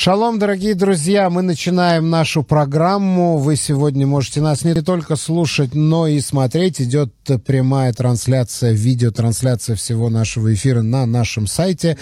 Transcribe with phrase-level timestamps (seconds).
[0.00, 3.36] Шалом, дорогие друзья, мы начинаем нашу программу.
[3.36, 6.80] Вы сегодня можете нас не только слушать, но и смотреть.
[6.80, 7.12] Идет
[7.44, 11.98] прямая трансляция, видеотрансляция всего нашего эфира на нашем сайте.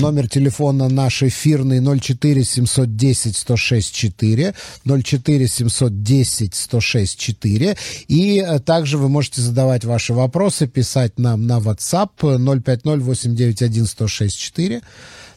[0.02, 7.76] номер телефона наш эфирный 04 710 106 4, 04 710 106 4.
[8.08, 14.38] И э, также вы можете задавать ваши вопросы, писать нам на WhatsApp 050 891 106
[14.38, 14.82] 4.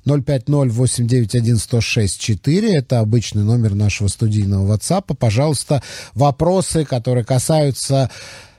[0.06, 2.74] 050-891-1064.
[2.74, 5.16] Это обычный номер нашего студийного WhatsApp.
[5.16, 5.82] Пожалуйста,
[6.14, 8.12] вопросы, которые касаются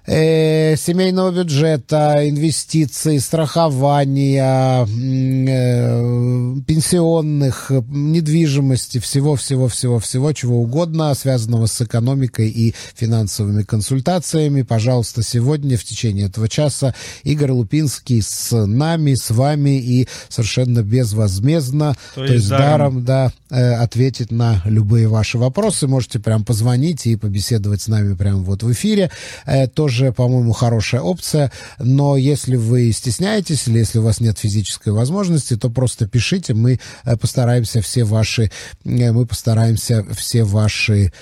[0.06, 12.74] э, семейного бюджета, инвестиций, страхования, э, пенсионных, недвижимости, всего-всего-всего-всего, чего угодно, связанного с экономикой и
[12.94, 14.62] финансовыми консультациями.
[14.62, 21.96] Пожалуйста, сегодня в течение этого часа Игорь Лупинский с нами, с вами и совершенно безвозмездно,
[22.14, 25.86] то, то есть даром, даром да, э, ответить на любые ваши вопросы.
[25.86, 29.10] Можете прям позвонить и побеседовать с нами прямо вот в эфире.
[29.46, 31.50] Э, тоже тоже, по-моему, хорошая опция.
[31.78, 36.54] Но если вы стесняетесь или если у вас нет физической возможности, то просто пишите.
[36.54, 38.50] Мы э, постараемся все ваши,
[38.84, 41.12] э, мы постараемся все ваши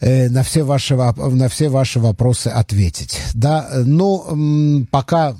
[0.00, 3.20] э, на все ваши на все ваши вопросы ответить.
[3.34, 5.36] Да, ну пока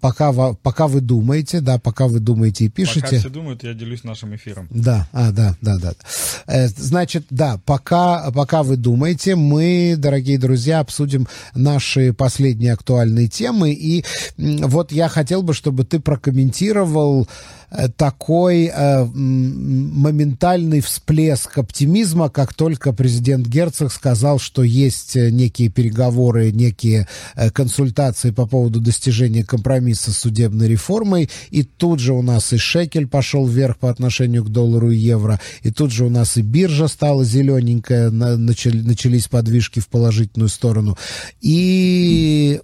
[0.00, 3.00] пока, пока вы думаете, да, пока вы думаете и пишете.
[3.00, 4.68] Пока все думают, я делюсь нашим эфиром.
[4.70, 5.92] Да, а, да, да, да.
[6.46, 13.72] Э, значит, да, пока, пока вы думаете, мы, дорогие друзья, обсудим наши последние актуальные темы.
[13.72, 14.04] И
[14.36, 17.28] вот я хотел бы, чтобы ты прокомментировал
[17.70, 25.68] Э, такой э, моментальный всплеск оптимизма, как только президент Герцог сказал, что есть э, некие
[25.68, 27.08] переговоры, некие
[27.52, 33.06] консультации по поводу достижения компромисса с судебной реформой, и тут же у нас и шекель
[33.06, 36.88] пошел вверх по отношению к доллару и евро, и тут же у нас и биржа
[36.88, 40.96] стала зелененькая, на, начали, начались подвижки в положительную сторону.
[41.40, 42.60] И,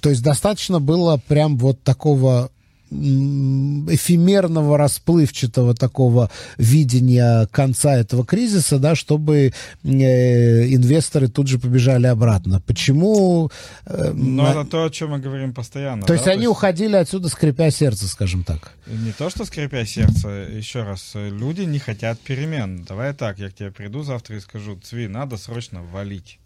[0.00, 2.50] то есть, достаточно было прям вот такого
[2.90, 9.52] эфемерного, расплывчатого такого видения конца этого кризиса, да, чтобы
[9.84, 12.60] э, инвесторы тут же побежали обратно.
[12.66, 13.50] Почему?
[13.86, 14.50] Э, Но на...
[14.50, 16.02] это то, о чем мы говорим постоянно.
[16.02, 16.14] То да?
[16.14, 16.50] есть то они есть...
[16.50, 18.72] уходили отсюда, скрипя сердце, скажем так.
[18.86, 22.84] Не то, что скрипя сердце, еще раз, люди не хотят перемен.
[22.88, 26.38] Давай так, я к тебе приду завтра и скажу, Цви, надо срочно валить.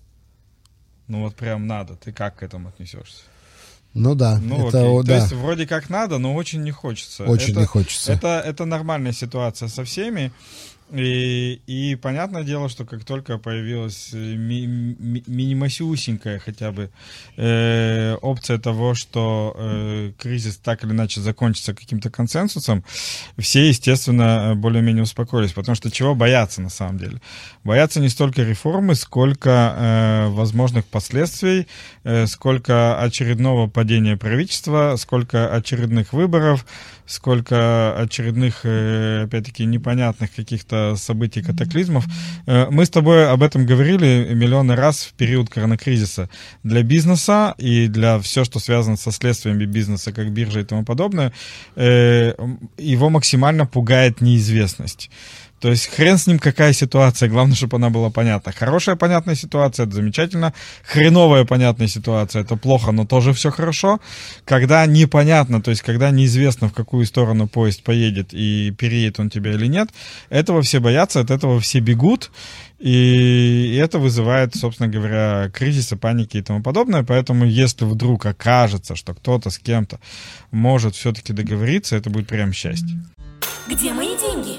[1.09, 1.97] Ну вот прям надо.
[1.97, 3.23] Ты как к этому отнесешься?
[3.95, 4.41] Ну да.
[4.43, 5.03] Ну, это, окей.
[5.03, 5.17] да.
[5.17, 7.25] То есть вроде как надо, но очень не хочется.
[7.25, 8.13] Очень это, не хочется.
[8.13, 10.33] Это, это нормальная ситуация со всеми.
[10.93, 16.91] И, и понятное дело, что как только появилась э, ми, ми, минимасюсенькая хотя бы
[17.37, 22.85] э, опция того, что э, кризис так или иначе закончится каким-то консенсусом,
[23.39, 25.53] все, естественно, более-менее успокоились.
[25.53, 27.21] Потому что чего бояться на самом деле?
[27.65, 31.67] Бояться не столько реформы, сколько э, возможных последствий,
[32.05, 36.67] э, сколько очередного падения правительства, сколько очередных выборов,
[37.07, 42.05] сколько очередных, э, опять-таки, непонятных каких-то событий, катаклизмов.
[42.47, 46.29] Э, мы с тобой об этом говорили миллионы раз в период коронакризиса.
[46.63, 51.33] Для бизнеса и для все, что связано со следствиями бизнеса, как биржа и тому подобное,
[51.77, 52.35] э,
[52.79, 55.11] его максимально пугает неизвестность.
[55.65, 58.53] То есть хрен с ним какая ситуация, главное, чтобы она была понятна.
[58.53, 60.53] Хорошая понятная ситуация, это замечательно.
[60.83, 63.99] Хреновая понятная ситуация, это плохо, но тоже все хорошо.
[64.45, 69.53] Когда непонятно, то есть когда неизвестно, в какую сторону поезд поедет и переедет он тебя
[69.53, 69.89] или нет,
[70.29, 72.31] этого все боятся, от этого все бегут.
[72.79, 77.05] И это вызывает, собственно говоря, кризисы, паники и тому подобное.
[77.05, 79.99] Поэтому, если вдруг окажется, что кто-то с кем-то
[80.51, 83.03] может все-таки договориться, это будет прям счастье.
[83.67, 84.59] Где мои деньги?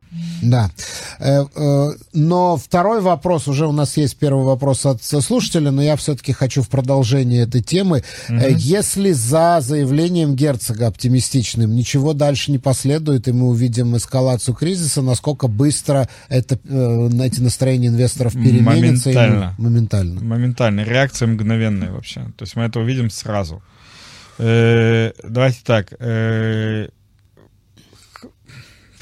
[0.41, 0.69] Да.
[1.19, 5.95] Э, э, но второй вопрос, уже у нас есть первый вопрос от слушателя, но я
[5.95, 8.03] все-таки хочу в продолжении этой темы.
[8.27, 8.39] Угу.
[8.57, 15.47] Если за заявлением герцога оптимистичным ничего дальше не последует, и мы увидим эскалацию кризиса, насколько
[15.47, 19.09] быстро это, эти настроения инвесторов переменятся?
[19.09, 19.55] Моментально.
[19.57, 20.21] И, моментально.
[20.21, 20.81] Моментально.
[20.81, 22.21] Реакция мгновенная вообще.
[22.37, 23.61] То есть мы это увидим сразу.
[24.37, 25.93] Давайте так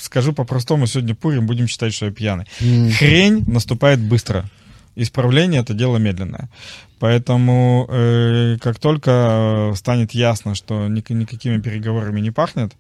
[0.10, 2.46] скажу по-простому, сегодня Пурим, будем считать, что я пьяный.
[2.62, 2.92] Mm.
[2.92, 4.50] Хрень наступает быстро.
[4.96, 6.50] Исправление это дело медленное.
[6.98, 12.74] Поэтому э, как только станет ясно, что ник- никакими переговорами не пахнет,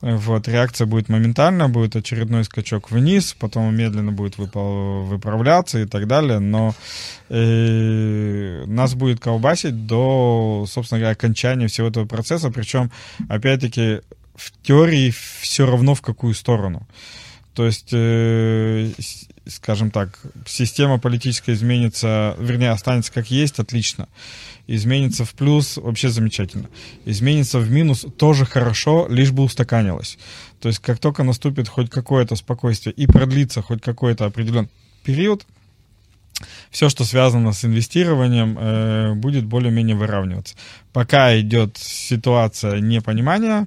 [0.00, 6.06] вот, реакция будет моментально, будет очередной скачок вниз, потом медленно будет выпал, выправляться и так
[6.08, 6.74] далее, но
[7.28, 12.90] э, нас будет колбасить до, собственно говоря, окончания всего этого процесса, причем,
[13.28, 14.00] опять-таки,
[14.36, 16.86] в теории все равно в какую сторону.
[17.54, 18.90] То есть, э,
[19.46, 24.08] скажем так, система политическая изменится, вернее, останется как есть, отлично.
[24.66, 26.68] Изменится в плюс, вообще замечательно.
[27.06, 30.18] Изменится в минус, тоже хорошо, лишь бы устаканилось.
[30.60, 34.68] То есть, как только наступит хоть какое-то спокойствие и продлится хоть какой-то определенный
[35.02, 35.46] период,
[36.70, 40.54] все, что связано с инвестированием, э, будет более-менее выравниваться.
[40.92, 43.66] Пока идет ситуация непонимания,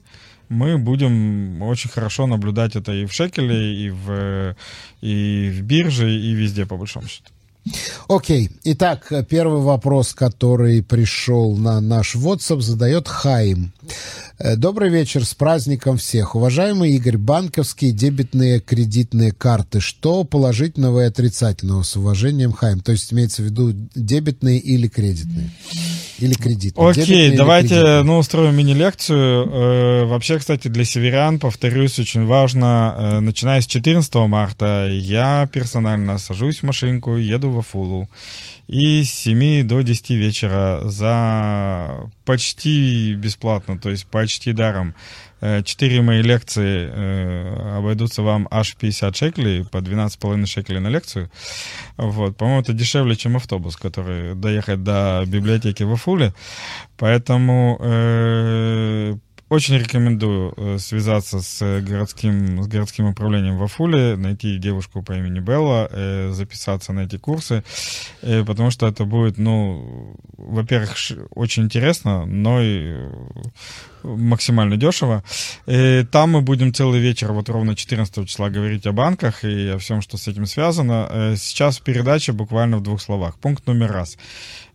[0.50, 4.56] мы будем очень хорошо наблюдать это и в шекеле, и в,
[5.02, 7.30] и в бирже, и везде, по большому счету.
[8.08, 8.50] Окей.
[8.64, 13.72] Итак, первый вопрос, который пришел на наш WhatsApp, задает Хаим.
[14.40, 16.36] Э, добрый вечер, с праздником всех.
[16.36, 19.82] Уважаемый Игорь, банковские дебетные кредитные карты.
[19.82, 21.84] Что положительного и отрицательного?
[21.84, 22.80] С уважением, Хайм.
[22.80, 25.52] То есть имеется в виду дебетные или кредитные?
[26.20, 26.90] Или кредитные?
[26.90, 29.46] Окей, дебетные давайте ну, устроим мини-лекцию.
[29.46, 36.18] Э, вообще, кстати, для северян, повторюсь, очень важно, э, начиная с 14 марта я персонально
[36.18, 38.10] сажусь в машинку, еду в Афулу
[38.68, 44.94] и с 7 до 10 вечера за почти бесплатно, то есть почти даром.
[45.42, 51.32] Э, четыре мои лекции э, обойдутся вам аж 50 шекелей, по 12,5 шекелей на лекцию.
[51.98, 52.36] Вот.
[52.36, 56.34] По-моему, это дешевле, чем автобус, который доехать до библиотеки в Афуле.
[56.98, 59.16] Поэтому э,
[59.50, 65.40] очень рекомендую э, связаться с городским, с городским управлением в Афуле, найти девушку по имени
[65.40, 67.64] Белла, э, записаться на эти курсы,
[68.22, 70.96] э, потому что это будет, ну, во-первых,
[71.32, 72.96] очень интересно, но и
[74.04, 75.24] максимально дешево.
[75.66, 79.78] И там мы будем целый вечер, вот ровно 14 числа, говорить о банках и о
[79.78, 81.36] всем, что с этим связано.
[81.38, 83.38] Сейчас передача буквально в двух словах.
[83.38, 84.18] Пункт номер раз.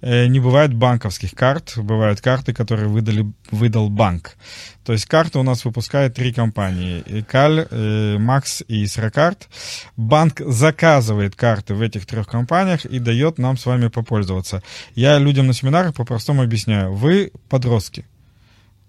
[0.05, 4.37] Э, не бывает банковских карт, бывают карты, которые выдали, выдал банк.
[4.85, 7.03] То есть карты у нас выпускают три компании.
[7.07, 9.49] Икаль, э, Макс и Сракарт.
[9.97, 14.63] Банк заказывает карты в этих трех компаниях и дает нам с вами попользоваться.
[14.95, 16.93] Я людям на семинарах по-простому объясняю.
[16.93, 18.05] Вы подростки.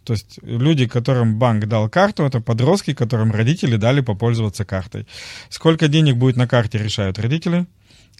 [0.05, 5.07] То есть люди, которым банк дал карту, это подростки, которым родители дали попользоваться картой.
[5.49, 7.65] Сколько денег будет на карте, решают родители.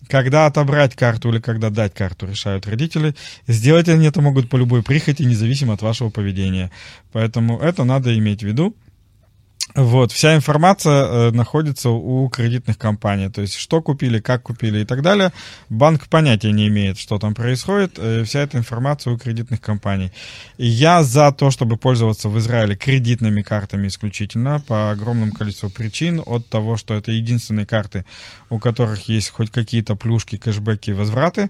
[0.09, 3.15] Когда отобрать карту или когда дать карту, решают родители.
[3.47, 6.71] Сделать они это могут по любой прихоти, независимо от вашего поведения.
[7.11, 8.75] Поэтому это надо иметь в виду.
[9.75, 14.85] Вот, вся информация э, находится у кредитных компаний, то есть что купили, как купили и
[14.85, 15.33] так далее.
[15.67, 20.13] Банк понятия не имеет, что там происходит, э, вся эта информация у кредитных компаний.
[20.57, 26.23] И я за то, чтобы пользоваться в Израиле кредитными картами исключительно, по огромному количеству причин,
[26.25, 28.05] от того, что это единственные карты,
[28.49, 31.49] у которых есть хоть какие-то плюшки, кэшбэки, возвраты.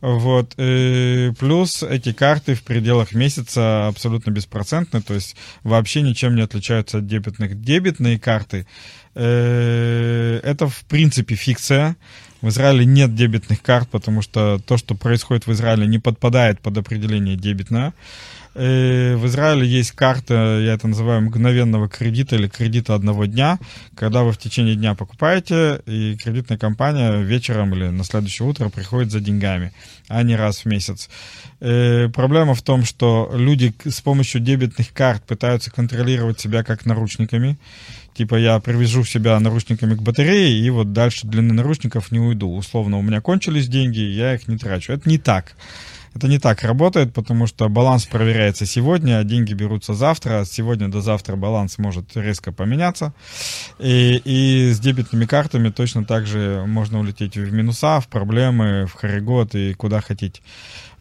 [0.00, 6.42] Вот, и плюс эти карты в пределах месяца абсолютно беспроцентны, то есть вообще ничем не
[6.42, 8.66] отличаются от дебетных дебетные карты,
[9.14, 11.96] э, это в принципе фикция.
[12.40, 16.76] В Израиле нет дебетных карт, потому что то, что происходит в Израиле, не подпадает под
[16.76, 17.94] определение дебетное.
[18.54, 23.58] Э, в Израиле есть карта, я это называю мгновенного кредита или кредита одного дня,
[23.96, 29.10] когда вы в течение дня покупаете, и кредитная компания вечером или на следующее утро приходит
[29.10, 29.72] за деньгами,
[30.08, 31.08] а не раз в месяц.
[31.60, 37.58] Э, проблема в том, что люди с помощью дебетных карт пытаются контролировать себя как наручниками.
[38.14, 42.54] Типа я привяжу себя наручниками к батарее, и вот дальше длины наручников не уйду.
[42.54, 44.92] Условно, у меня кончились деньги, я их не трачу.
[44.92, 45.56] Это не так.
[46.14, 50.40] Это не так работает, потому что баланс проверяется сегодня, а деньги берутся завтра.
[50.40, 53.12] От сегодня до завтра баланс может резко поменяться.
[53.80, 58.92] И, и с дебетными картами точно так же можно улететь в минуса, в проблемы, в
[58.92, 60.40] хоригот и куда хотите.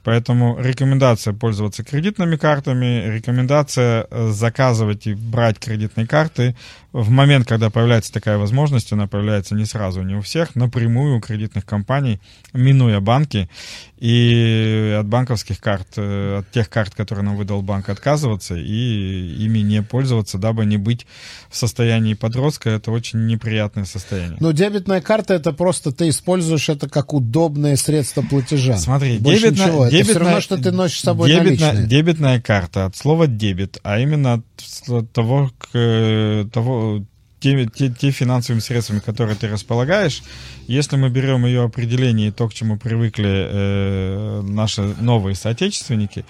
[0.04, 6.56] Поэтому рекомендация пользоваться кредитными картами, рекомендация э, заказывать и брать кредитные карты
[6.94, 11.22] в момент, когда появляется такая возможность, она появляется не сразу, не у всех, напрямую у
[11.22, 12.22] кредитных компаний,
[12.54, 13.50] минуя банки,
[13.98, 19.60] и от банковских карт, э, от тех карт, которые нам выдал банк, отказываться и ими
[19.60, 21.08] не пользоваться, дабы не быть
[21.50, 22.70] в состоянии подростка.
[22.70, 24.38] Это очень неприятное состояние.
[24.40, 28.78] Но дебетная карта это просто ты используешь это как удобное средство платежа.
[28.78, 29.88] Смотри, Больше дебетная, ничего.
[29.94, 31.88] Это дебетная, все равно, что ты носишь с собой дебетная, наличные.
[31.88, 34.44] дебетная карта от слова дебет, а именно
[34.88, 37.04] от того, к, того
[37.44, 40.24] те, те, те финансовыми средствами, которые ты располагаешь,
[40.68, 46.26] если мы берем ее определение и то, к чему привыкли э, наши новые соотечественники,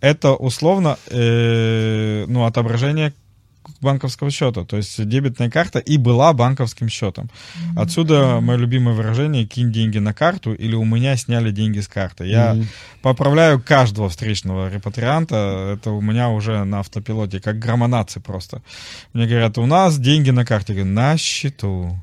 [0.00, 3.14] это условно э, ну, отображение
[3.80, 4.64] банковского счета.
[4.64, 7.30] То есть дебетная карта и была банковским счетом.
[7.76, 12.26] Отсюда мое любимое выражение «кинь деньги на карту» или «у меня сняли деньги с карты».
[12.26, 12.68] Я Мгм.
[13.02, 15.74] поправляю каждого встречного репатрианта.
[15.76, 18.62] Это у меня уже на автопилоте, как громонации просто.
[19.12, 20.72] Мне говорят, у нас деньги на карте.
[20.72, 21.96] Я говорю, на счету.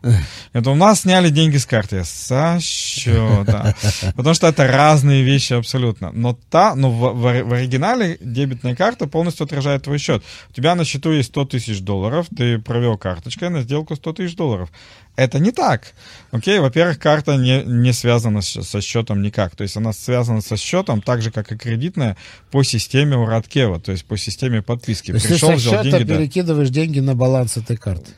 [0.53, 1.97] Это у нас сняли деньги с карты.
[1.97, 3.75] Я, Со счета.
[4.15, 6.11] Потому что это разные вещи абсолютно.
[6.11, 10.23] Но та, но в, в в оригинале дебетная карта полностью отражает твой счет.
[10.49, 14.35] У тебя на счету есть 100 тысяч долларов, ты провел карточкой на сделку 100 тысяч
[14.35, 14.69] долларов.
[15.15, 15.93] Это не так.
[16.31, 19.55] Окей, во-первых, карта не, не связана с- со счетом никак.
[19.55, 22.17] То есть она связана со счетом так же, как и кредитная,
[22.51, 25.11] по системе Ураткева, то есть по системе подписки.
[25.11, 26.17] То есть ты Пришел, со взял счета деньги, да.
[26.17, 28.11] перекидываешь деньги на баланс этой карты.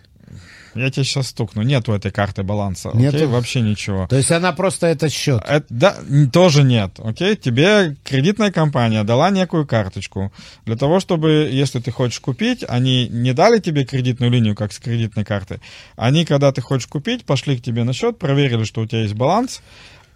[0.77, 1.61] Я тебе сейчас стукну.
[1.61, 2.91] Нету этой карты баланса.
[2.93, 3.17] Нету?
[3.17, 4.07] Окей, вообще ничего.
[4.07, 5.41] То есть она просто это счет.
[5.47, 5.95] Это, да,
[6.31, 7.35] тоже нет, окей?
[7.35, 10.31] Тебе кредитная компания дала некую карточку.
[10.65, 14.79] Для того, чтобы, если ты хочешь купить, они не дали тебе кредитную линию, как с
[14.79, 15.59] кредитной карты.
[15.95, 19.15] Они, когда ты хочешь купить, пошли к тебе на счет, проверили, что у тебя есть
[19.15, 19.61] баланс.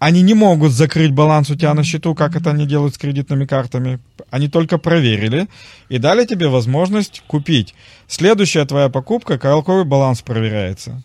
[0.02, 3.46] Они не могут закрыть баланс у тебя на счету, как это они делают с кредитными
[3.46, 4.00] картами.
[4.32, 5.48] Они только проверили
[5.90, 7.76] и дали тебе возможность купить.
[8.08, 11.04] Следующая твоя покупка, какой баланс проверяется?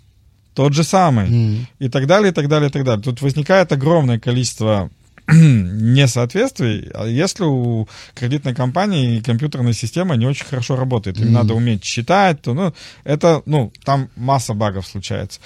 [0.55, 1.67] Тот же самый М.
[1.79, 3.03] и так далее, и так далее, и так далее.
[3.03, 4.89] Тут возникает огромное количество
[5.31, 11.35] несоответствий, а если у кредитной компании компьютерная система не очень хорошо работает, им Мгм.
[11.35, 12.73] надо уметь считать, то, ну,
[13.05, 15.41] это, ну, там масса багов случается.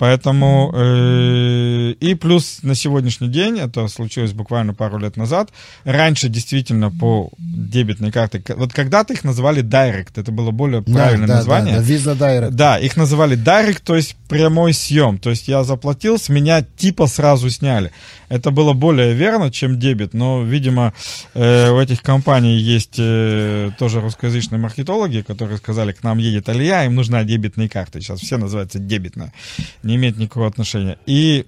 [0.00, 5.50] Поэтому э, и плюс на сегодняшний день, это случилось буквально пару лет назад,
[5.84, 11.28] раньше действительно по дебетной карте, вот когда-то их называли Direct, это было более Да, правильное
[11.28, 11.76] да, название.
[11.76, 12.50] Да, да, Visa Direct.
[12.52, 15.18] Да, их называли direct, то есть прямой съем.
[15.18, 17.92] То есть я заплатил, с меня типа сразу сняли.
[18.30, 20.94] Это было более верно, чем дебет, но, видимо,
[21.34, 26.84] э, у этих компаний есть э, тоже русскоязычные маркетологи, которые сказали, к нам едет Алия,
[26.84, 28.00] им нужна дебетная карта.
[28.00, 29.32] Сейчас все называются дебетная.
[29.90, 30.98] Не имеет никакого отношения.
[31.06, 31.46] И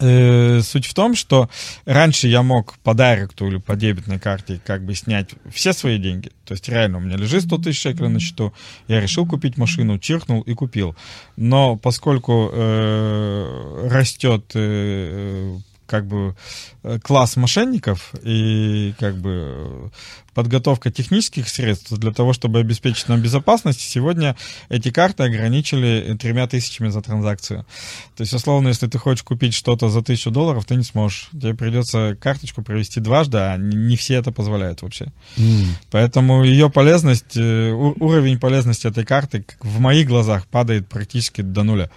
[0.00, 1.50] Э, суть в том, что
[1.84, 6.30] раньше я мог по директу или по дебетной карте как бы снять все свои деньги.
[6.44, 8.52] То есть реально у меня лежит 100 тысяч шекелей на счету,
[8.86, 10.94] я решил купить машину, чиркнул и купил.
[11.36, 16.36] Но поскольку э, растет э, как бы
[16.84, 19.90] э, класс мошенников и как бы
[20.38, 24.36] подготовка технических средств для того, чтобы обеспечить нам безопасность, сегодня
[24.68, 27.66] эти карты ограничили тремя тысячами за транзакцию.
[28.16, 31.28] То есть, условно, если ты хочешь купить что-то за тысячу долларов, ты не сможешь.
[31.32, 35.06] Тебе придется карточку провести дважды, а не все это позволяют вообще.
[35.38, 35.76] М.
[35.90, 41.90] Поэтому ее полезность, э, уровень полезности этой карты в моих глазах падает практически до нуля.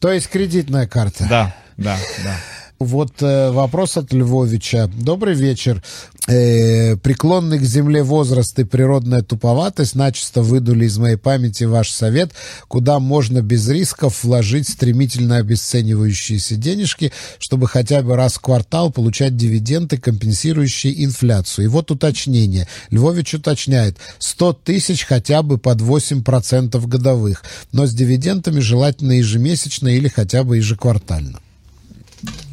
[0.00, 1.24] То есть кредитная карта.
[1.28, 2.36] Да, да, да.
[2.80, 4.86] Вот э, вопрос от Львовича.
[4.86, 5.82] Добрый вечер.
[6.26, 12.32] Э, преклонный к земле возраст и природная туповатость начисто выдули из моей памяти ваш совет,
[12.68, 19.36] куда можно без рисков вложить стремительно обесценивающиеся денежки, чтобы хотя бы раз в квартал получать
[19.36, 21.66] дивиденды, компенсирующие инфляцию.
[21.66, 22.66] И вот уточнение.
[22.88, 23.98] Львович уточняет.
[24.20, 30.56] 100 тысяч хотя бы под 8% годовых, но с дивидендами желательно ежемесячно или хотя бы
[30.56, 31.40] ежеквартально.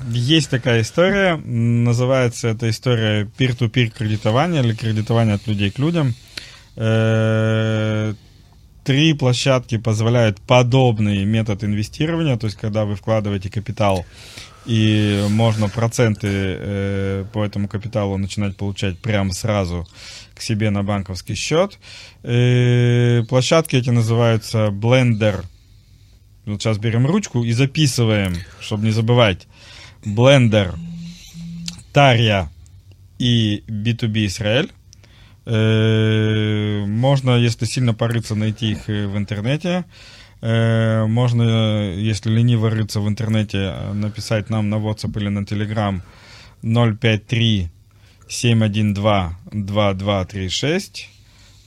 [0.09, 6.13] Есть такая история, называется эта история peer-to-peer кредитования или кредитование от людей к людям.
[6.75, 8.13] Э,
[8.83, 14.05] три площадки позволяют подобный метод инвестирования, то есть когда вы вкладываете капитал
[14.65, 19.87] и можно проценты э, по этому капиталу начинать получать прямо сразу
[20.35, 21.79] к себе на банковский счет.
[22.23, 25.43] Э, площадки эти называются Blender.
[26.45, 29.47] Вот сейчас берем ручку и записываем, чтобы не забывать.
[30.15, 30.73] Blender,
[31.93, 32.49] Тария
[33.19, 34.71] и B2B Израиль.
[35.45, 39.85] Э, можно, если сильно порыться, найти их в интернете.
[40.41, 46.01] Э, можно, если лениво рыться в интернете, написать нам на WhatsApp или на Telegram
[46.61, 47.69] 053
[48.27, 51.16] 712 2236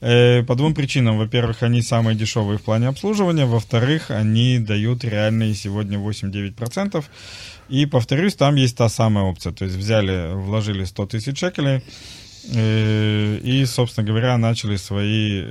[0.00, 1.18] Э, по двум причинам.
[1.18, 3.44] Во-первых, они самые дешевые в плане обслуживания.
[3.46, 7.04] Во-вторых, они дают реальные сегодня 8-9%.
[7.68, 9.52] И, повторюсь, там есть та самая опция.
[9.52, 11.82] То есть взяли, вложили 100 тысяч шекелей,
[12.48, 15.42] и, собственно говоря, начали свои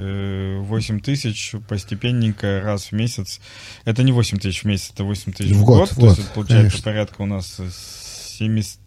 [0.61, 3.41] 8 э, тысяч постепенненько раз в месяц.
[3.83, 5.89] Это не 8 тысяч в месяц, это 8 тысяч в, в год.
[5.93, 5.99] год.
[5.99, 6.83] То есть это получается конечно.
[6.83, 7.59] порядка у нас
[8.37, 8.79] 700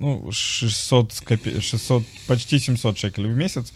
[0.00, 1.12] ну, 600,
[1.60, 3.72] 600, почти 700 шекелей в месяц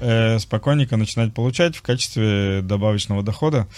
[0.00, 3.68] э, спокойненько начинать получать в качестве добавочного дохода.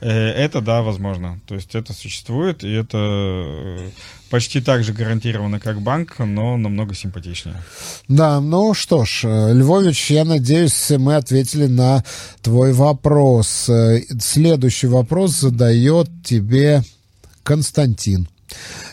[0.00, 1.40] Э, это, да, возможно.
[1.46, 3.90] То есть это существует, и это э,
[4.30, 7.62] почти так же гарантировано, как банк, но намного симпатичнее.
[8.08, 12.02] Да, ну что ж, э, Львович, я надеюсь, мы ответили на
[12.40, 13.68] твой вопрос.
[13.68, 16.82] Э, следующий вопрос задает тебе
[17.42, 18.26] Константин.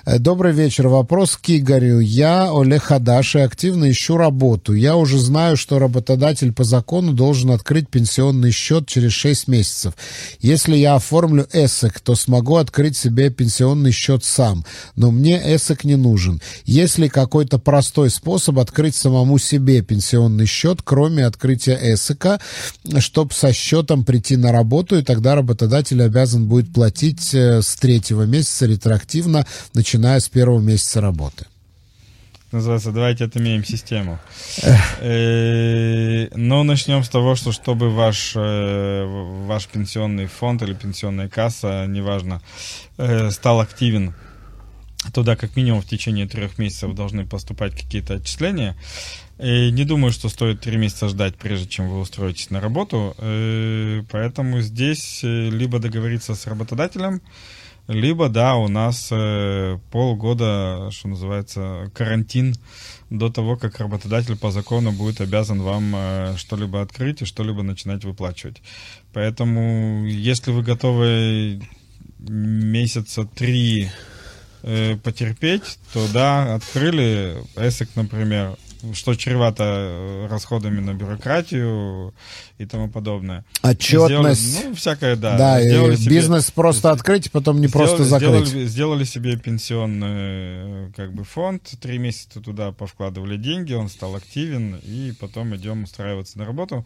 [0.06, 0.88] Э, добрый вечер.
[0.88, 2.00] Вопрос к Игорю.
[2.00, 4.74] Я Олег Хадаш и активно ищу работу.
[4.74, 9.94] Я уже знаю, что работодатель по закону должен открыть пенсионный счет через 6 месяцев.
[10.40, 14.66] Если я оформлю ЭСЭК, то смогу открыть себе пенсионный счет сам.
[14.96, 16.42] Но мне ЭСЭК не нужен.
[16.66, 22.40] Есть ли какой-то простой способ открыть самому себе пенсионный счет, кроме открытия ЭСЭКа,
[22.98, 28.24] чтобы со счетом прийти на работу, и тогда работодатель обязан будет платить э, с третьего
[28.24, 31.46] месяца ретроактивно, начиная с первого месяца работы.
[32.52, 34.20] Называется «Давайте отымеем систему».
[35.02, 39.06] Э, но начнем с того, что чтобы ваш, э,
[39.46, 42.42] ваш пенсионный фонд или пенсионная касса, неважно,
[42.98, 44.16] э, стал активен
[45.14, 48.76] туда как минимум в течение трех месяцев должны поступать какие-то отчисления.
[49.38, 53.16] И не думаю, что стоит три месяца ждать, прежде чем вы устроитесь на работу.
[54.12, 57.22] Поэтому здесь либо договориться с работодателем,
[57.90, 62.54] либо, да, у нас э, полгода, что называется, карантин
[63.10, 68.04] до того, как работодатель по закону будет обязан вам э, что-либо открыть и что-либо начинать
[68.04, 68.62] выплачивать.
[69.12, 71.64] Поэтому, если вы готовы
[72.20, 73.90] месяца три
[74.62, 78.56] э, потерпеть, то да, открыли эсик, например,
[78.94, 82.14] что чревато э, расходами на бюрократию
[82.58, 83.46] и тому подобное.
[83.62, 84.42] Отчетность.
[84.42, 85.38] Сделали, ну, всякое, да.
[85.38, 88.48] Да, сделали себе, бизнес просто открыть, и потом не сделали, просто закрыть.
[88.48, 94.16] Сделали, сделали себе пенсионный э, как бы фонд, три месяца туда повкладывали деньги, он стал
[94.16, 96.86] активен, и потом идем устраиваться на работу.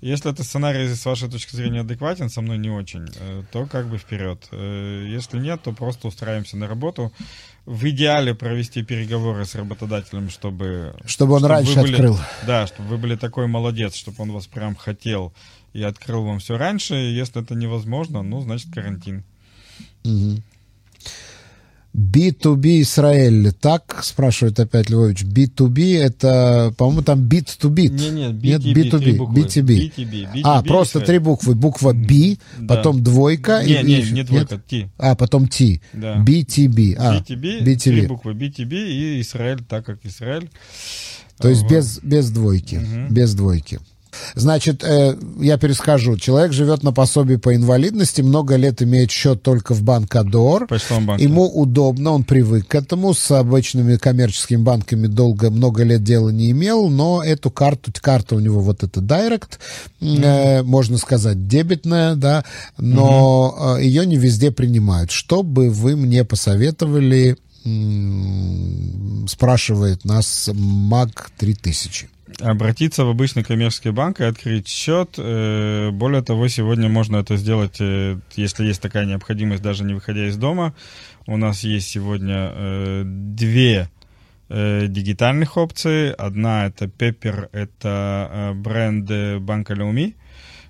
[0.00, 3.88] Если этот сценарий с вашей точки зрения адекватен, со мной не очень, э, то как
[3.88, 4.46] бы вперед.
[4.52, 7.12] Если нет, то просто устраиваемся на работу
[7.66, 10.94] в идеале провести переговоры с работодателем, чтобы...
[11.04, 12.18] Чтобы он чтобы раньше были, открыл.
[12.46, 15.32] Да, чтобы вы были такой молодец, чтобы он вас прям хотел
[15.72, 16.94] и открыл вам все раньше.
[16.94, 19.24] Если это невозможно, ну, значит, карантин.
[20.04, 20.42] Угу.
[21.96, 25.24] B2B Израиль, так спрашивает опять Львович.
[25.24, 27.88] B2B это, по-моему, там bit to bit.
[27.88, 29.34] Не, нет, BTB, Нет, B2B, BTB.
[29.34, 30.40] BTB, BTB.
[30.44, 31.54] А, просто три буквы.
[31.54, 32.74] Буква B, да.
[32.74, 33.62] потом двойка.
[33.64, 34.90] Не, и, не, не двойка, T.
[34.98, 35.80] А, потом T.
[35.94, 36.22] Да.
[36.22, 36.96] BTB.
[36.98, 37.78] А, BTB, BTB.
[37.78, 40.50] три буквы BTB и Израиль, так как Израиль.
[41.38, 41.70] То есть вот.
[41.70, 42.76] без, без двойки.
[42.76, 43.14] Угу.
[43.14, 43.80] Без двойки.
[44.34, 46.16] Значит, э, я перескажу.
[46.16, 50.66] Человек живет на пособии по инвалидности, много лет имеет счет только в банк Адор.
[51.18, 53.14] Ему удобно, он привык к этому.
[53.14, 58.40] С обычными коммерческими банками долго, много лет дела не имел, но эту карту, карта у
[58.40, 59.58] него вот эта Direct,
[60.00, 60.24] mm-hmm.
[60.24, 62.44] э, можно сказать, дебетная, да,
[62.78, 63.80] но mm-hmm.
[63.80, 65.10] э, ее не везде принимают.
[65.10, 67.36] Что бы вы мне посоветовали
[69.26, 72.08] спрашивает нас МАГ 3000
[72.40, 75.14] обратиться в обычный коммерческий банк и открыть счет.
[75.18, 80.26] Э, более того, сегодня можно это сделать, э, если есть такая необходимость, даже не выходя
[80.26, 80.74] из дома.
[81.26, 83.88] У нас есть сегодня э, две
[84.48, 86.12] дигитальных опций.
[86.12, 90.14] Одна это Pepper, это бренд банка э,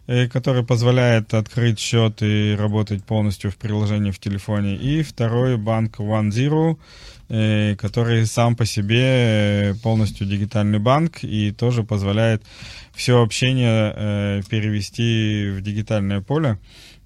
[0.06, 4.76] который позволяет открыть счет и работать полностью в приложении в телефоне.
[4.76, 6.78] И второй банк One Zero,
[7.28, 12.42] э, который сам по себе э, полностью дигитальный банк и тоже позволяет
[12.94, 16.58] все общение э, перевести в дигитальное поле.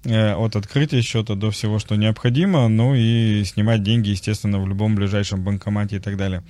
[0.03, 4.95] Э, от открытия счета до всего, что необходимо, ну и снимать деньги, естественно, в любом
[4.95, 6.41] ближайшем банкомате и так далее.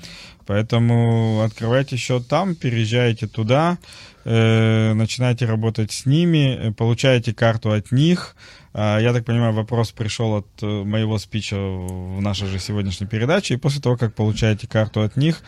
[0.46, 3.78] Поэтому открывайте счет там, переезжаете туда,
[4.24, 8.38] э, начинаете работать с ними, э, получаете карту от них.
[8.74, 13.56] Э, я так понимаю, вопрос пришел от э, моего спича в нашей же сегодняшней передаче.
[13.56, 15.42] И после того, как получаете карту от них,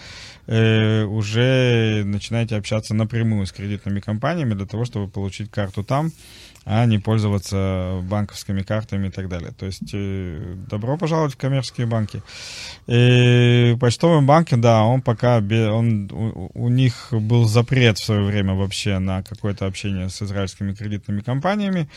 [0.48, 6.12] э, уже начинаете общаться напрямую с кредитными компаниями для того, чтобы получить карту там
[6.66, 9.52] а не пользоваться банковскими картами и так далее.
[9.58, 12.22] То есть э, добро пожаловать в коммерческие банки.
[12.88, 18.54] И почтовые банки, да, он пока, он, у, у них был запрет в свое время
[18.54, 21.90] вообще на какое-то общение с израильскими кредитными компаниями.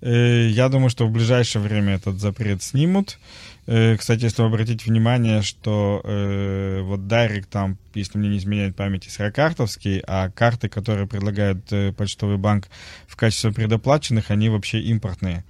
[0.00, 3.18] И я думаю, что в ближайшее время этот запрет снимут.
[3.66, 9.10] Э, кстати, если обратить внимание, что э, вот Дайрек там, если мне не изменяет память,
[9.10, 12.68] сорокартовский, а карты, которые предлагает э, почтовый банк
[13.06, 15.44] в качестве предоплаченных, они вообще импортные.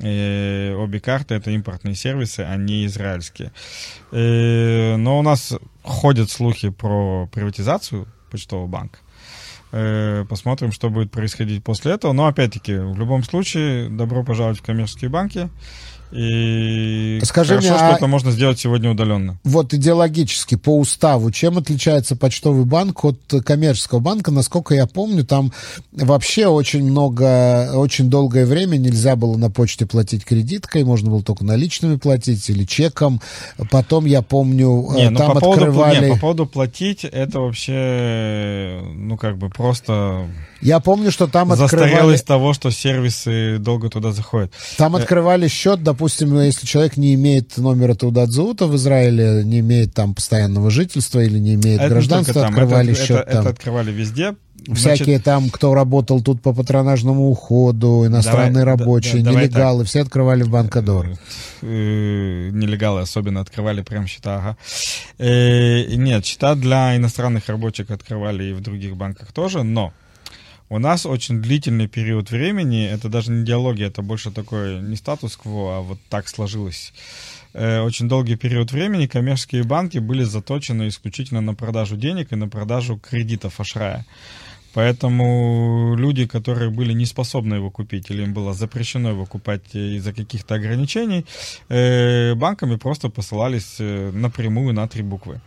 [0.00, 3.52] Э, обе карты это импортные сервисы, а не израильские.
[4.12, 8.98] Э, но у нас ходят слухи про приватизацию почтового банка.
[9.70, 12.12] Э, посмотрим, что будет происходить после этого.
[12.12, 15.48] Но опять-таки, в любом случае, добро пожаловать в коммерческие банки.
[16.12, 17.96] И Скажи хорошо, мне, что а...
[17.96, 19.36] это можно сделать сегодня удаленно.
[19.42, 24.30] Вот идеологически, по уставу, чем отличается почтовый банк от коммерческого банка?
[24.30, 25.52] Насколько я помню, там
[25.92, 31.44] вообще очень много, очень долгое время нельзя было на почте платить кредиткой, можно было только
[31.44, 33.20] наличными платить или чеком.
[33.70, 35.94] Потом, я помню, не, ну, там по открывали...
[35.96, 40.28] Поводу, не, по поводу платить, это вообще, ну, как бы просто...
[40.64, 41.90] Я помню, что там открывали...
[41.90, 44.50] Застарелость того, что сервисы долго туда заходят.
[44.78, 50.14] Там открывали счет, допустим, если человек не имеет номера Таудадзута в Израиле, не имеет там
[50.14, 53.40] постоянного жительства или не имеет это гражданства, не открывали это, счет это, там.
[53.42, 54.34] Это открывали везде.
[54.72, 59.82] Всякие Значит, там, кто работал тут по патронажному уходу, иностранные давай, рабочие, да, да, нелегалы,
[59.82, 59.88] так.
[59.88, 61.18] все открывали в Банкадор.
[61.60, 64.56] Э, нелегалы особенно открывали прям счета, ага.
[65.18, 69.92] Э, нет, счета для иностранных рабочих открывали и в других банках тоже, но
[70.68, 75.76] у нас очень длительный период времени, это даже не диалоги, это больше такой не статус-кво,
[75.76, 76.92] а вот так сложилось.
[77.52, 82.48] Э, очень долгий период времени коммерческие банки были заточены исключительно на продажу денег и на
[82.48, 84.04] продажу кредитов Ашрая.
[84.74, 90.12] Поэтому люди, которые были не способны его купить или им было запрещено его купать из-за
[90.12, 91.24] каких-то ограничений,
[91.68, 95.40] э, банками просто посылались э, напрямую на три буквы.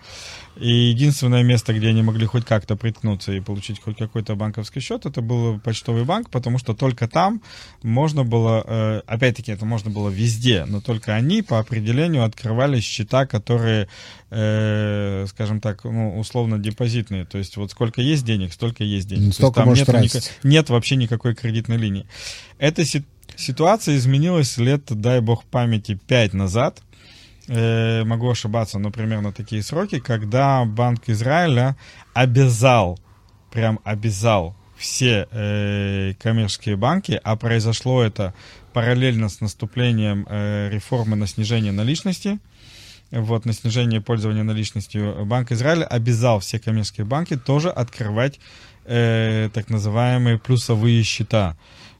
[0.59, 5.05] И единственное место, где они могли хоть как-то приткнуться и получить хоть какой-то банковский счет,
[5.05, 7.41] это был почтовый банк, потому что только там
[7.83, 13.27] можно было, э, опять-таки, это можно было везде, но только они по определению открывали счета,
[13.27, 13.87] которые,
[14.31, 17.25] э, скажем так, ну, условно депозитные.
[17.25, 19.33] То есть вот сколько есть денег, столько есть денег.
[19.33, 22.07] Столько там нет, ни, нет вообще никакой кредитной линии.
[22.57, 22.83] Эта
[23.35, 26.81] ситуация изменилась лет, дай бог памяти, пять назад
[27.47, 31.75] э, могу ошибаться, но примерно такие сроки, когда Банк Израиля
[32.13, 32.99] обязал,
[33.51, 38.33] прям обязал все э, коммерческие банки, а произошло это
[38.73, 42.39] параллельно с наступлением э, реформы на снижение наличности,
[43.09, 48.39] вот, на снижение пользования наличностью, Банк Израиля обязал все коммерческие банки тоже открывать
[48.85, 51.55] э, так называемые плюсовые счета.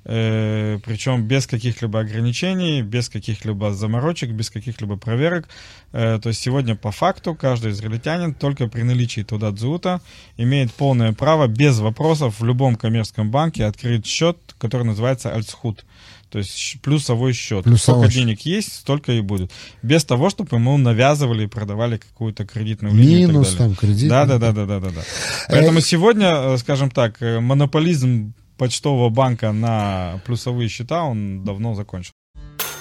[0.10, 5.50] Э, причем без каких-либо ограничений, без каких-либо заморочек, без каких-либо проверок.
[5.92, 10.00] Э, то есть сегодня по факту каждый израильтянин только при наличии туда дзута
[10.38, 15.84] имеет полное право без вопросов в любом коммерческом банке открыть счет, который называется альцхут.
[16.30, 17.66] То есть плюсовой счет.
[17.66, 19.52] Плюсовой Сколько денег есть, столько и будет.
[19.82, 23.28] Без того, чтобы ему навязывали и продавали какую-то кредитную линию.
[23.28, 24.08] Минус там кредит.
[24.08, 24.90] Да, да, да, да, да, да.
[24.90, 25.02] да.
[25.50, 32.12] Поэтому сегодня, э, скажем так, монополизм почтового банка на плюсовые счета, он давно закончил.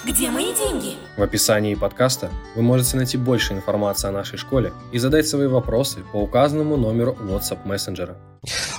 [0.05, 0.93] Где мои деньги?
[1.17, 5.99] В описании подкаста вы можете найти больше информации о нашей школе и задать свои вопросы
[6.13, 8.15] по указанному номеру WhatsApp мессенджера.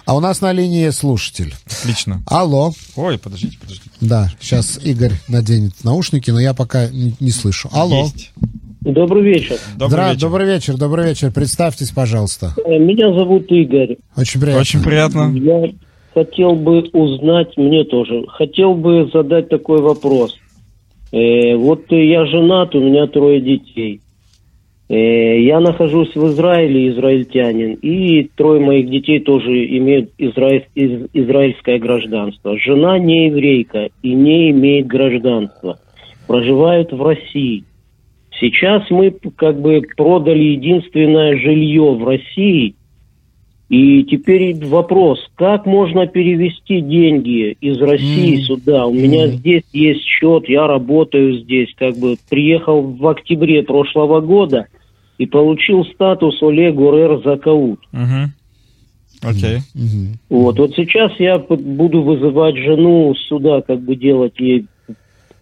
[0.07, 1.55] А у нас на линии слушатель.
[1.67, 2.23] Отлично.
[2.27, 2.73] Алло.
[2.97, 3.91] Ой, подождите, подождите.
[4.01, 7.69] Да, сейчас Игорь наденет наушники, но я пока не, не слышу.
[7.73, 8.05] Алло.
[8.05, 8.33] Есть.
[8.81, 9.59] Добрый вечер.
[9.77, 10.21] Добрый, Здра- вечер.
[10.21, 11.31] добрый вечер, добрый вечер.
[11.31, 12.55] Представьтесь, пожалуйста.
[12.65, 13.99] Э, меня зовут Игорь.
[14.17, 14.61] Очень приятно.
[14.63, 15.33] Очень приятно.
[15.37, 15.73] Я
[16.19, 20.37] хотел бы узнать, мне тоже, хотел бы задать такой вопрос.
[21.13, 24.01] Э, вот я женат, у меня трое детей.
[24.89, 31.79] Э, Я нахожусь в Израиле, израильтянин, и трое моих детей тоже имеют израиль- из- израильское
[31.79, 32.59] гражданство.
[32.59, 35.79] Жена не еврейка и не имеет гражданства.
[36.27, 37.63] Проживают в России.
[38.41, 42.75] Сейчас мы как бы продали единственное жилье в России.
[43.69, 48.43] И теперь вопрос, как можно перевести деньги из России М.
[48.43, 48.87] сюда?
[48.87, 49.37] У меня Мгм.
[49.39, 54.69] здесь есть счет, я работаю здесь, как бы приехал в октябре прошлого года
[55.19, 57.81] и получил статус Олег Гурер Закаут.
[57.93, 58.33] Мгм.
[59.23, 59.59] Окей.
[59.75, 60.15] Мгм.
[60.31, 64.67] Вот, вот сейчас я буду вызывать жену сюда, как бы делать ей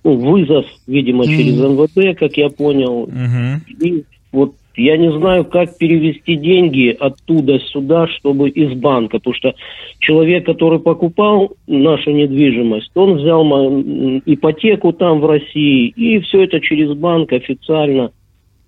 [0.02, 3.06] ну, вызов, видимо, через МВД, как я понял.
[3.06, 3.62] Мгм.
[3.68, 9.54] И вот я не знаю, как перевести деньги оттуда сюда, чтобы из банка, потому что
[9.98, 13.44] человек, который покупал нашу недвижимость, он взял
[14.26, 18.12] ипотеку там в России, и все это через банк официально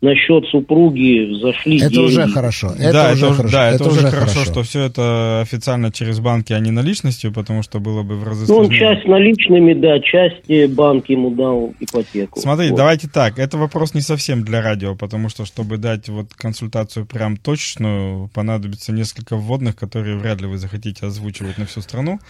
[0.00, 2.06] на счет супруги зашли Это деньги.
[2.06, 2.72] уже хорошо.
[2.78, 3.52] Это да, уже это, хорошо.
[3.52, 4.44] да, это, уже хорошо, хорошо.
[4.44, 8.46] что все это официально через банки, а не наличностью, потому что было бы в разы
[8.48, 8.78] Ну, он сложнее.
[8.78, 12.38] часть наличными, да, часть э, банк ему дал ипотеку.
[12.38, 12.76] Смотри, Вот.
[12.76, 13.40] давайте так.
[13.40, 18.92] Это вопрос не совсем для радио, потому что, чтобы дать вот консультацию прям точную, понадобится
[18.92, 22.20] несколько вводных, которые вряд ли вы захотите озвучивать на всю страну.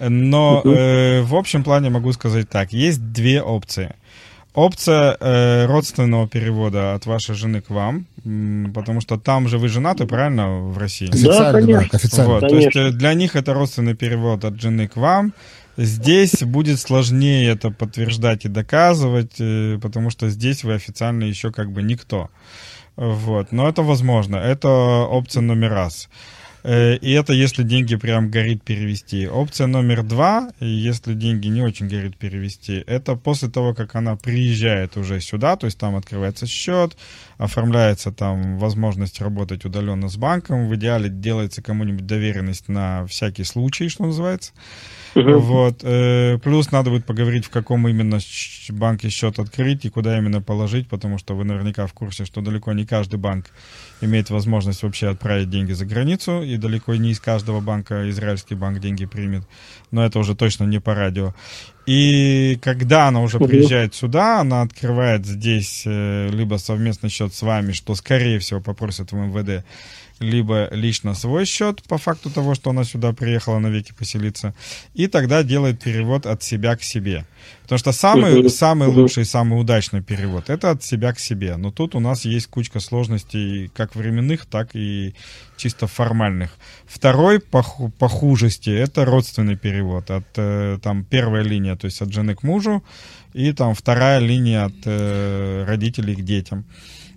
[0.00, 0.74] Но Мгм.
[0.74, 2.72] э, в общем плане могу сказать так.
[2.72, 3.94] Есть две опции.
[4.54, 8.06] Опция э, родственного перевода от вашей жены к вам,
[8.72, 11.08] потому что там же вы женаты, правильно, в России?
[11.08, 11.80] Официальный конечно.
[11.80, 12.34] брак, официальный.
[12.34, 12.94] Вот, то есть Конечно.
[12.94, 15.32] э, для них это родственный перевод от жены к вам.
[15.76, 21.72] Здесь будет сложнее это подтверждать и доказывать, э, потому что здесь вы официально еще как
[21.72, 22.30] бы никто.
[22.94, 23.50] Вот.
[23.50, 24.36] Но это возможно.
[24.36, 26.08] Это опция номер раз.
[26.64, 29.28] Э, И это если деньги прям горит перевести.
[29.28, 34.96] Опция номер два, если деньги не очень горит перевести, это после того, как она приезжает
[34.96, 36.96] уже сюда, то есть там открывается счет,
[37.36, 43.88] оформляется там возможность работать удаленно с банком, в идеале делается кому-нибудь доверенность на всякий случай,
[43.88, 44.52] что называется.
[45.14, 45.38] Мгм.
[45.38, 45.80] Вот.
[45.82, 48.18] э, Плюс надо будет поговорить, в каком именно
[48.70, 52.72] банке счет открыть и куда именно положить, потому что вы наверняка в курсе, что далеко
[52.72, 53.46] не каждый банк
[54.00, 58.80] имеет возможность вообще отправить деньги за границу, и далеко не из каждого банка израильский банк
[58.80, 59.42] деньги примет.
[59.90, 61.34] Но это уже точно не по радио.
[61.86, 67.72] И когда она уже приезжает сюда, она открывает здесь э, либо совместный счет с вами,
[67.72, 69.64] что, скорее всего, попросят в МВД,
[70.20, 74.54] либо лично свой счет по факту того, что она сюда приехала навеки поселиться,
[74.94, 77.26] и тогда делает перевод от себя к себе.
[77.62, 81.56] Потому что самый, самый лучший, самый удачный перевод это от себя к себе.
[81.56, 85.14] Но тут у нас есть кучка сложностей как временных, так и
[85.56, 86.50] чисто формальных.
[86.86, 87.62] Второй по,
[87.98, 90.10] по хужести это родственный перевод.
[90.10, 92.84] От э, там первая линия, то есть от жены к мужу,
[93.32, 96.64] и там вторая линия от э, родителей к детям.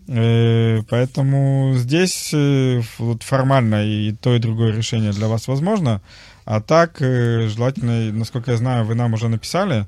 [0.07, 2.81] Поэтому здесь э,
[3.19, 6.01] формально и то, и другое решение для вас возможно.
[6.45, 9.85] А так, э, желательно, насколько я знаю, вы нам уже написали.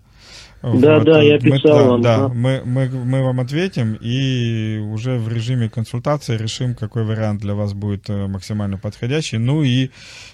[0.62, 2.28] Да, да, я Мы- писал да, вам, да, да.
[2.28, 7.74] мы, мы, мы вам ответим и уже в режиме консультации решим, какой вариант для вас
[7.74, 9.38] будет э, максимально подходящий.
[9.38, 9.90] Ну и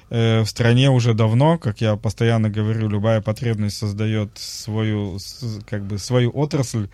[0.09, 5.19] э, в стране уже давно, как я постоянно говорю, любая потребность создает свою,
[5.69, 6.87] как бы свою отрасль.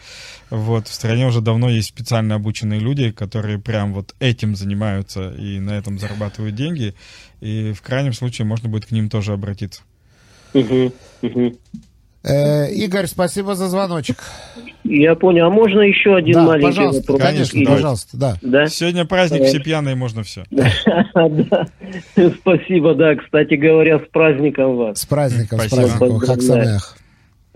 [0.50, 5.60] Вот, в стране уже давно есть специально обученные люди, которые прям вот этим занимаются и
[5.60, 6.96] на этом зарабатывают деньги.
[7.40, 9.84] И в крайнем случае можно будет к ним тоже обратиться.
[10.54, 10.92] Мгм,
[11.22, 11.56] мгм.
[12.24, 14.18] Э, Игорь, спасибо за звоночек.
[14.84, 15.48] Я понял.
[15.48, 17.30] А можно еще один да, маленький пожалуйста, вопрос?
[17.30, 18.36] конечно, Или- пожалуйста, да.
[18.42, 18.68] Да?
[18.68, 19.46] Сегодня праздник, Э.
[19.46, 20.44] все пьяные, можно все.
[20.52, 21.68] Да.
[22.40, 23.16] Спасибо, да.
[23.16, 25.00] Кстати говоря, с праздником вас.
[25.00, 25.88] С праздником, с Спасибо.
[25.88, 26.20] праздником.
[26.20, 26.66] Хак Поздравляю.
[26.80, 26.98] Самеах.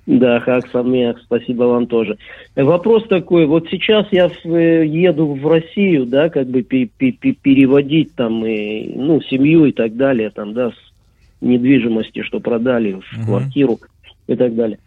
[0.08, 2.18] Да, Хак Самех, спасибо вам тоже.
[2.56, 7.12] Вопрос такой, вот сейчас я в- э, еду в Россию, да, как бы пе- пе-
[7.12, 10.76] пе- переводить там, и, ну, семью и так далее, там, да, с
[11.42, 13.80] недвижимости, что продали в квартиру
[14.28, 14.80] и так далее.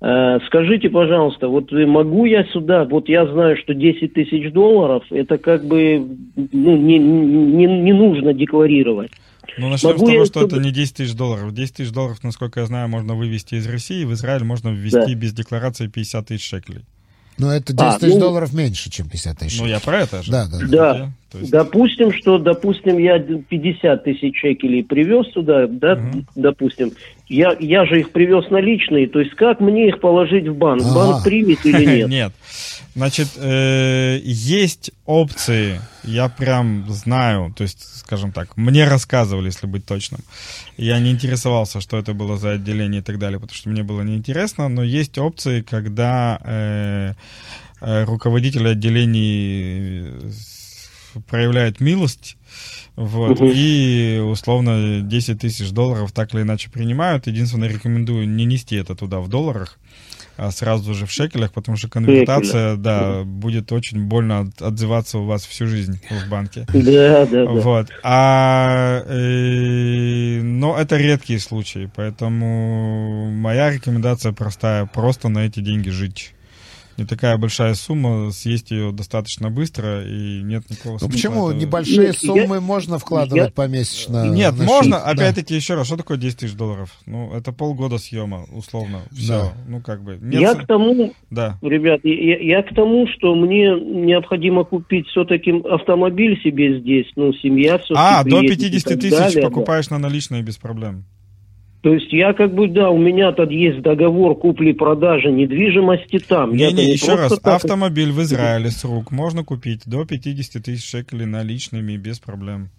[0.00, 5.38] Э, Скажите, пожалуйста, вот могу я сюда, вот я знаю, что 10 тысяч долларов, это
[5.38, 9.10] как бы ну, не, не, не нужно декларировать.
[9.56, 11.54] Ну, начнем Могу с того, я что чтобы- это не 10 тысяч долларов.
[11.54, 14.04] 10 тысяч долларов, насколько я знаю, можно вывести из России.
[14.04, 15.14] В Израиль можно ввести Да.
[15.14, 16.82] без декларации 50 тысяч шекелей.
[17.38, 19.60] Но это 10 А, тысяч ну- долларов меньше, чем 50 тысяч.
[19.60, 20.30] Ну, я про это же.
[20.32, 20.58] Да, да.
[20.68, 21.12] Да.
[21.34, 26.26] То есть- Допустим, что, допустим, я 50 тысяч шекелей привез сюда, да, Мгм.
[26.36, 26.92] допустим,
[27.28, 30.82] я, я же их привез наличные, то есть как мне их положить в банк?
[30.84, 30.94] А.
[30.94, 32.08] Банк примет или нет?
[32.08, 32.32] Нет.
[32.94, 39.84] Значит, э, есть опции, я прям знаю, то есть, скажем так, мне рассказывали, если быть
[39.84, 40.20] точным.
[40.76, 44.02] Я не интересовался, что это было за отделение и так далее, потому что мне было
[44.02, 47.12] неинтересно, но есть опции, когда э,
[47.80, 50.04] э, руководители отделений
[51.20, 52.36] проявляют милость,
[52.96, 53.50] вот, Мгм.
[53.54, 57.26] и условно 10 тысяч долларов так или иначе принимают.
[57.26, 59.78] Единственное, рекомендую не нести это туда в долларах,
[60.36, 65.24] а сразу же в шекелях, потому что конвертация, да, будет очень больно от- отзываться у
[65.26, 66.66] вас всю жизнь в банке.
[66.72, 67.50] Да, да, да.
[67.50, 67.88] Вот.
[68.02, 76.32] А, э, но это редкие случаи, поэтому моя рекомендация простая: просто на эти деньги жить.
[76.96, 81.48] Не такая большая сумма, съесть ее достаточно быстро и нет никакого Ну смысла почему?
[81.48, 84.28] этого- Небольшие Нет, я- суммы можно вкладывать я- помесячно.
[84.28, 85.04] Нет, на можно, счет.
[85.04, 85.10] Да.
[85.10, 86.90] опять-таки, еще раз, что такое 10 тысяч долларов?
[87.06, 89.00] Ну, это полгода съема, условно.
[89.12, 89.28] Все.
[89.28, 89.52] Да.
[89.66, 90.18] Ну, как бы.
[90.20, 91.58] Нет, Я с- к тому, Да.
[91.62, 97.78] ребят, я, я к тому, что мне необходимо купить все-таки автомобиль себе здесь, ну, семья
[97.78, 101.04] все А, до 50 тысяч покупаешь на наличные без проблем.
[101.84, 106.54] То есть я как бы, да, у меня тут есть договор купли-продажи недвижимости там.
[106.54, 110.62] Я-то Не-не, еще просто раз, так- автомобиль в Израиле с рук можно купить до 50
[110.62, 112.70] тысяч шекелей наличными без проблем.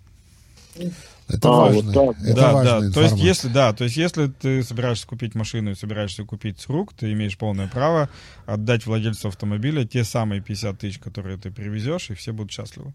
[1.29, 1.81] Это А, важно.
[1.83, 2.25] вот так.
[2.25, 2.91] Это да, важная да.
[2.95, 6.67] То есть, если, да, то есть, если ты собираешься купить машину и собираешься купить с
[6.67, 8.09] рук, ты имеешь полное право
[8.47, 12.91] отдать владельцу автомобиля те самые 50 тысяч, которые ты привезешь, и все будут счастливы.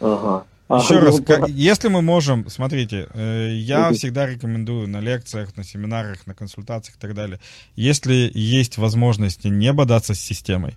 [0.00, 0.44] Ага.
[0.80, 5.56] Еще Ага, раз, ну, ка- если мы можем, смотрите, э, я всегда рекомендую на лекциях,
[5.56, 7.40] на семинарах, на консультациях и так далее,
[7.76, 10.76] если есть возможности не бодаться с системой,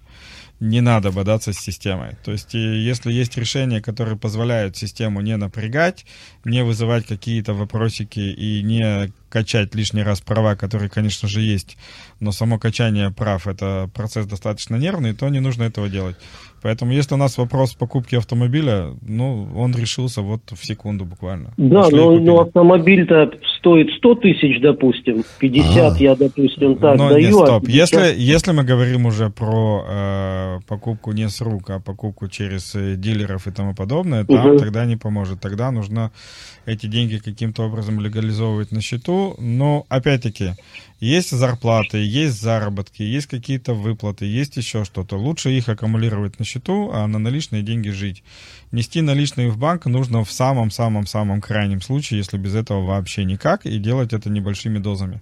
[0.59, 2.15] не надо бодаться с системой.
[2.23, 6.05] То есть, и если есть решения, которые позволяют систему не напрягать,
[6.43, 11.77] не вызывать какие-то вопросики и не качать лишний раз права, которые, конечно же, есть,
[12.21, 16.15] но само качание прав— это процесс достаточно нервный, то не нужно этого делать.
[16.61, 21.53] Поэтому, если у нас вопрос покупки автомобиля, ну, он решился вот в секунду буквально.
[21.57, 22.25] Да, Пошли и но, купили.
[22.25, 25.97] но автомобиль-то стоит 100 тысяч, допустим, 50 А.
[26.03, 27.19] я, допустим, так Но даю.
[27.37, 27.65] не, а стоп.
[27.65, 32.73] 50 Если, если мы говорим уже про э, покупку не с рук, а покупку через
[32.75, 34.57] э, дилеров и тому подобное, там Мгм.
[34.57, 35.39] тогда не поможет.
[35.41, 36.11] Тогда нужно
[36.65, 39.24] эти деньги каким-то образом легализовывать на счету.
[39.39, 40.53] Но, опять-таки,
[40.99, 45.17] есть зарплаты, есть заработки, есть какие-то выплаты, есть еще что-то.
[45.17, 48.23] Лучше их аккумулировать на счету, а на наличные деньги жить.
[48.71, 53.77] Нести наличные в банк нужно в самом-самом-самом крайнем случае, если без этого вообще никак, и
[53.77, 55.21] делать это небольшими дозами.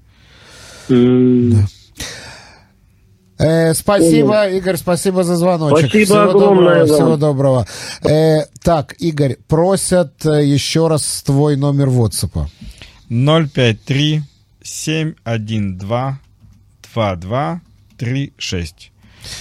[3.39, 5.89] Э, спасибо, Игорь, спасибо за звоночек.
[5.89, 6.96] Спасибо всего огромное доброго, вам.
[6.96, 7.68] всего доброго.
[8.04, 12.48] Э, так, Игорь, просят э, еще раз твой номер WhatsApp.
[13.13, 14.21] 053
[14.63, 16.17] 712
[16.93, 18.91] 2236.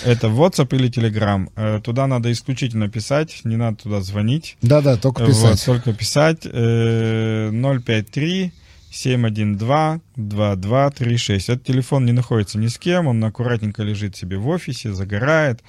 [0.04, 1.48] Это WhatsApp или Telegram.
[1.56, 4.56] Э, Туда надо исключительно писать, не надо туда звонить.
[4.62, 5.64] Да-да, только Вот, писать.
[5.64, 6.40] только писать.
[6.44, 8.52] Э, 053
[8.92, 11.48] 712 2236.
[11.48, 15.60] Этот телефон не находится ни с кем, он аккуратненько лежит себе в офисе, загорает.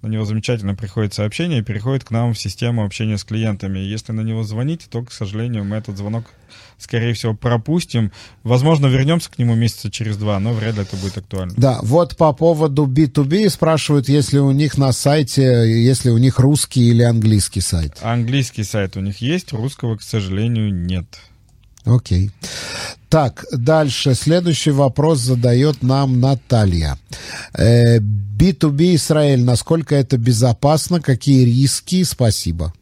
[0.00, 3.80] На него замечательно приходит сообщение и переходит к нам в систему общения с клиентами.
[3.80, 6.26] Если на него звонить, то, к сожалению, мы этот звонок,
[6.78, 8.12] скорее всего, пропустим.
[8.44, 11.54] Возможно, вернемся к нему месяца через два, но вряд ли это будет актуально.
[11.56, 16.90] Да, вот по поводу B2B спрашивают, если у них на сайте, если у них русский
[16.90, 17.96] или английский сайт.
[18.00, 21.06] Английский сайт у них есть, русского, к сожалению, нет.
[21.88, 22.30] Окей.
[23.08, 24.14] Так, дальше.
[24.14, 26.98] Следующий вопрос задает нам Наталья.
[27.54, 32.04] Э, B2B Израиль, насколько это безопасно, какие риски?
[32.04, 32.72] Спасибо.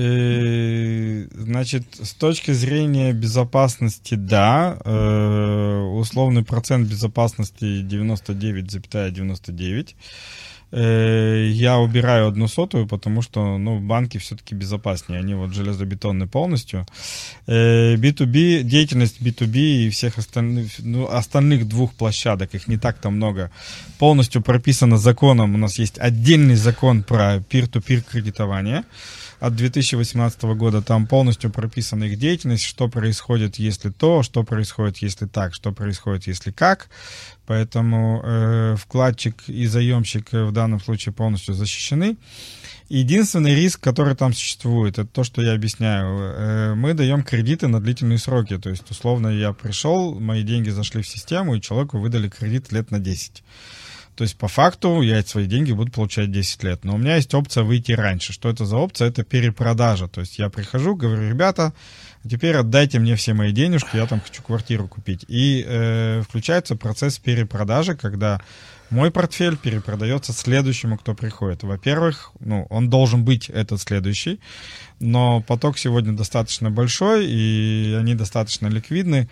[0.00, 9.94] Э, Значит, с точки зрения безопасности, да, э, условный процент безопасности 99,99.
[10.72, 16.86] Э, Я убираю одну сотую, потому что, ну, банки все-таки безопаснее, они вот железобетонные полностью.
[17.46, 23.50] Э, B2B, деятельность B2B и всех остальных, ну, остальных двух площадок, их не так-то много,
[23.98, 25.54] полностью прописано законом.
[25.54, 28.84] У нас есть отдельный закон про peer-to-peer кредитование
[29.40, 30.82] от 2018 года.
[30.82, 36.26] Там полностью прописана их деятельность, что происходит, если то, что происходит, если так, что происходит,
[36.26, 36.88] если как.
[37.46, 42.16] Поэтому э, вкладчик и заемщик э, в данном случае полностью защищены.
[42.88, 46.18] Единственный риск, который там существует, это то, что я объясняю.
[46.20, 48.58] Э, Мы даем кредиты на длительные сроки.
[48.58, 52.90] То есть, условно, я пришел, мои деньги зашли в систему, и человеку выдали кредит лет
[52.90, 53.42] на 10.
[54.20, 56.84] То есть, по факту, я свои деньги буду получать 10 лет.
[56.84, 58.34] Но у меня есть опция выйти раньше.
[58.34, 59.08] Что это за опция?
[59.08, 60.08] Это перепродажа.
[60.08, 61.72] То есть, я прихожу, говорю, ребята,
[62.28, 65.24] теперь отдайте мне все мои денежки, я там хочу квартиру купить.
[65.26, 68.42] И э, включается процесс перепродажи, когда
[68.90, 71.62] Мой портфель перепродается следующему, кто приходит.
[71.62, 74.40] Во-первых, ну, он должен быть этот следующий,
[74.98, 79.30] но поток сегодня достаточно большой, и они достаточно ликвидны.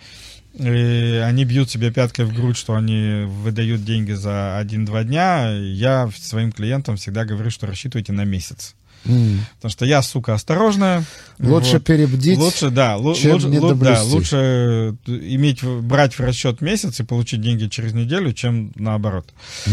[0.53, 5.51] И они бьют себе пяткой в грудь, что они выдают деньги за один-два дня.
[5.51, 8.75] Я своим клиентам всегда говорю, что рассчитывайте на месяц.
[9.05, 9.37] Mm.
[9.55, 11.03] Потому что я, сука, осторожная.
[11.39, 11.85] Лучше вот.
[11.85, 17.41] перебдить, лучше, да, чем лучше, не да, лучше иметь, брать в расчет месяц и получить
[17.41, 19.29] деньги через неделю, чем наоборот.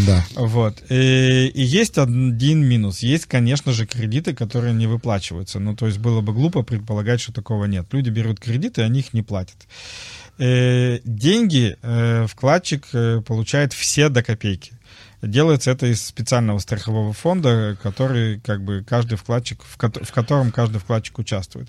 [0.06, 0.24] Да.
[0.36, 0.80] Вот.
[0.90, 3.00] И, и есть один минус.
[3.00, 5.58] Есть, конечно же, кредиты, которые не выплачиваются.
[5.58, 7.86] Ну, то есть было бы глупо предполагать, что такого нет.
[7.90, 9.66] Люди берут кредиты, они их не платят.
[10.38, 14.72] Э, деньги э, вкладчик э, получает все до копейки.
[15.22, 20.52] Делается это из специального страхового фонда, который как бы каждый вкладчик, в, ко- в котором
[20.52, 21.68] каждый вкладчик участвует.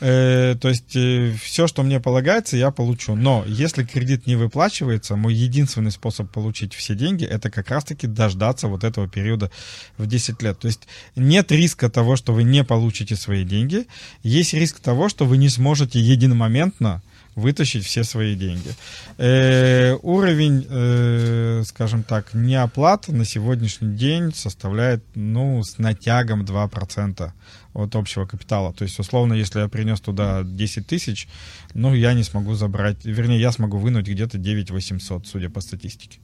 [0.00, 3.16] Э, то есть э, все, что мне полагается, я получу.
[3.16, 8.68] Но если кредит не выплачивается, мой единственный способ получить все деньги, это как раз-таки дождаться
[8.68, 9.50] вот этого периода
[9.96, 10.58] в 10 лет.
[10.58, 10.86] То есть
[11.16, 13.86] нет риска того, что вы не получите свои деньги.
[14.22, 17.02] Есть риск того, что вы не сможете единомоментно
[17.38, 18.74] вытащить все свои деньги.
[19.16, 27.32] Э, уровень, э, скажем так, неоплат на сегодняшний день составляет, ну, с натягом 2%
[27.74, 28.72] от общего капитала.
[28.72, 31.28] То есть, условно, если я принес туда 10 тысяч,
[31.74, 36.18] ну, я не смогу забрать, вернее, я смогу вынуть где-то 9 800, судя по статистике.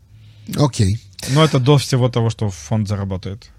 [0.57, 0.95] Окей.
[0.95, 1.35] Okay.
[1.35, 3.51] Но это до всего того, что фонд заработает.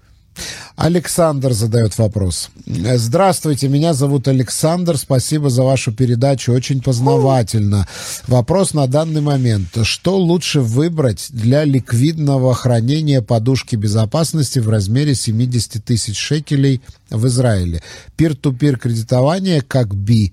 [0.76, 2.50] Александр задает вопрос.
[2.66, 4.98] Здравствуйте, меня зовут Александр.
[4.98, 6.52] Спасибо за вашу передачу.
[6.52, 7.88] Очень познавательно.
[8.26, 9.68] Вопрос на данный момент.
[9.82, 17.82] Что лучше выбрать для ликвидного хранения подушки безопасности в размере 70 тысяч шекелей в Израиле?
[18.16, 20.32] Пир-ту-пир кредитование как э,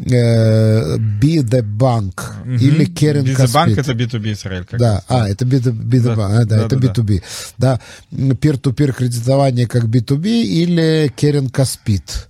[0.00, 2.56] Be the Bank mm-hmm.
[2.56, 4.64] или Керен Be the Bank это B2B Израиль.
[4.64, 6.88] Как да, а, это Be the, be the да, Bank, а, да, да, это да,
[6.88, 7.22] B2B.
[7.58, 7.80] Да,
[8.12, 12.28] peer-to-peer кредитование как B2B или Керен Каспит.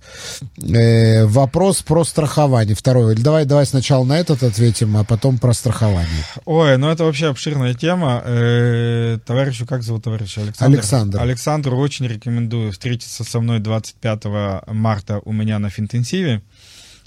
[0.61, 2.75] Э, вопрос про страхование.
[2.75, 3.15] Второй.
[3.15, 6.25] Давай, давай сначала на этот ответим, а потом про страхование.
[6.45, 8.21] Ой, ну это вообще обширная тема.
[8.25, 10.41] Э, товарищу, как зовут товарища?
[10.41, 10.77] Александр.
[10.77, 11.21] Александр.
[11.21, 14.25] Александру очень рекомендую встретиться со мной 25
[14.67, 16.41] марта у меня на Финтенсиве.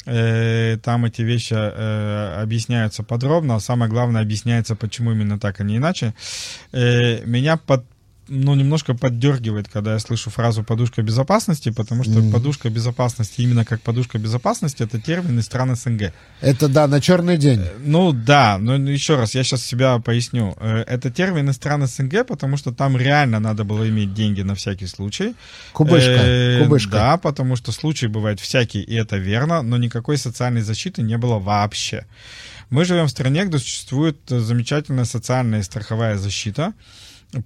[0.07, 5.65] Э, там эти вещи э, объясняются подробно, а самое главное объясняется, почему именно так, а
[5.65, 6.15] не иначе.
[6.73, 7.85] Э, меня под
[8.29, 12.33] ну, немножко поддергивает, когда я слышу фразу «подушка безопасности», потому что mm.
[12.33, 16.13] подушка безопасности, именно как подушка безопасности, это термин из стран СНГ.
[16.41, 17.61] Это, да, на черный день.
[17.61, 20.57] Э, ну, да, но еще раз, я сейчас себя поясню.
[20.61, 24.55] Э, это термин из стран СНГ, потому что там реально надо было иметь деньги на
[24.55, 25.35] всякий случай.
[25.73, 26.93] Кубышка, э, кубышка.
[26.93, 31.39] Да, потому что случаи бывают всякие, и это верно, но никакой социальной защиты не было
[31.39, 32.07] вообще.
[32.71, 36.73] Мы живем в стране, где существует замечательная социальная и страховая защита,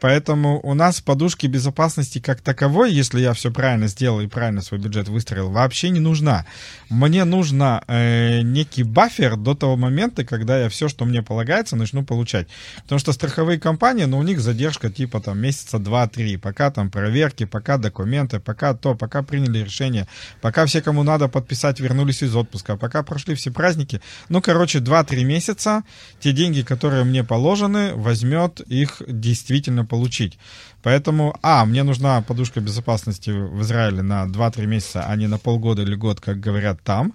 [0.01, 4.80] Поэтому у нас подушки безопасности как таковой, если я все правильно сделал и правильно свой
[4.80, 6.47] бюджет выстроил, вообще не нужна.
[6.91, 12.05] Мне нужно э, некий бафер до того момента, когда я все, что мне полагается, начну
[12.05, 12.49] получать.
[12.82, 17.45] Потому что страховые компании, ну, у них задержка типа там месяца 2-3, пока там проверки,
[17.45, 20.07] пока документы, пока то, пока приняли решение,
[20.41, 24.01] пока все, кому надо подписать, вернулись из отпуска, пока прошли все праздники.
[24.28, 25.84] Ну, короче, 2-3 месяца
[26.20, 30.39] те деньги, которые мне положены, возьмет их действительно действительно получить.
[30.83, 35.83] Поэтому, а, мне нужна подушка безопасности в Израиле на 2-3 месяца, а не на полгода
[35.83, 37.12] или год, как говорят там.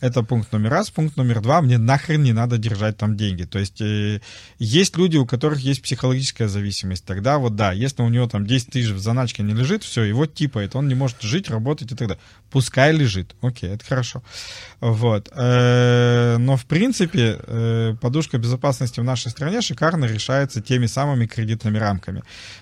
[0.00, 0.90] Это пункт номер раз.
[0.90, 3.44] Пункт номер два, мне нахрен не надо держать там деньги.
[3.44, 4.20] То есть э,
[4.58, 7.04] есть люди, у которых есть психологическая зависимость.
[7.04, 10.26] Тогда вот да, если у него там 10 тысяч в заначке не лежит, все, его
[10.26, 12.22] типает, он не может жить, работать и так далее.
[12.50, 13.34] Пускай лежит.
[13.42, 14.22] Окей, это хорошо.
[14.80, 15.30] Вот.
[15.34, 21.78] Э, но в принципе э, подушка безопасности в нашей стране шикарно решается теми самыми кредитными
[21.78, 21.93] рамками.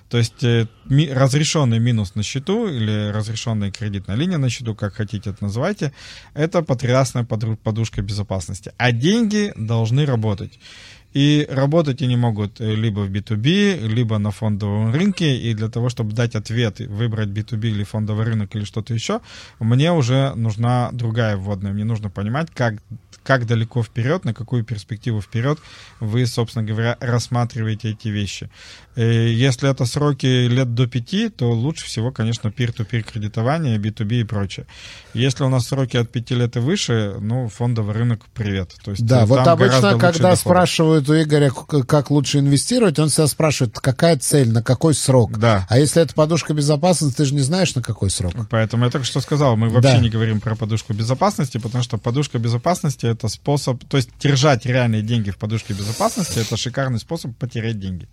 [0.09, 4.95] То есть э, ми, разрешенный минус на счету или разрешенная кредитная линия на счету, как
[4.95, 5.93] хотите это называйте,
[6.35, 8.73] это потрясная подушка безопасности.
[8.77, 10.59] А деньги должны работать.
[11.13, 15.37] И работать они могут э, либо в B2B, либо на фондовом рынке.
[15.37, 19.21] И для того, чтобы дать ответ, выбрать B2B или фондовый рынок или что-то еще,
[19.61, 21.73] мне уже нужна другая вводная.
[21.73, 22.83] Мне нужно понимать, как,
[23.23, 25.59] как далеко вперед, на какую перспективу вперед
[26.01, 28.49] вы, собственно говоря, рассматриваете эти вещи.
[28.97, 34.25] Э, если это сроки лет до пяти, то лучше всего, конечно, peer-to-peer кредитование, B2B и
[34.25, 34.67] прочее.
[35.15, 38.73] Если у нас сроки от пяти лет и выше, ну, фондовый рынок привет.
[38.85, 43.27] То есть да, вот обычно, когда спрашивают спрашивают у Игоря, как лучше инвестировать, он всегда
[43.27, 45.39] спрашивает, какая цель, на какой срок.
[45.39, 45.67] Да.
[45.69, 48.35] А если это подушка безопасности, ты же не знаешь, на какой срок.
[48.51, 49.99] Поэтому я только что сказал, мы вообще да.
[49.99, 55.03] не говорим про подушку безопасности, потому что подушка безопасности это способ, то есть держать реальные
[55.03, 58.09] деньги в подушке безопасности, это шикарный способ потерять деньги.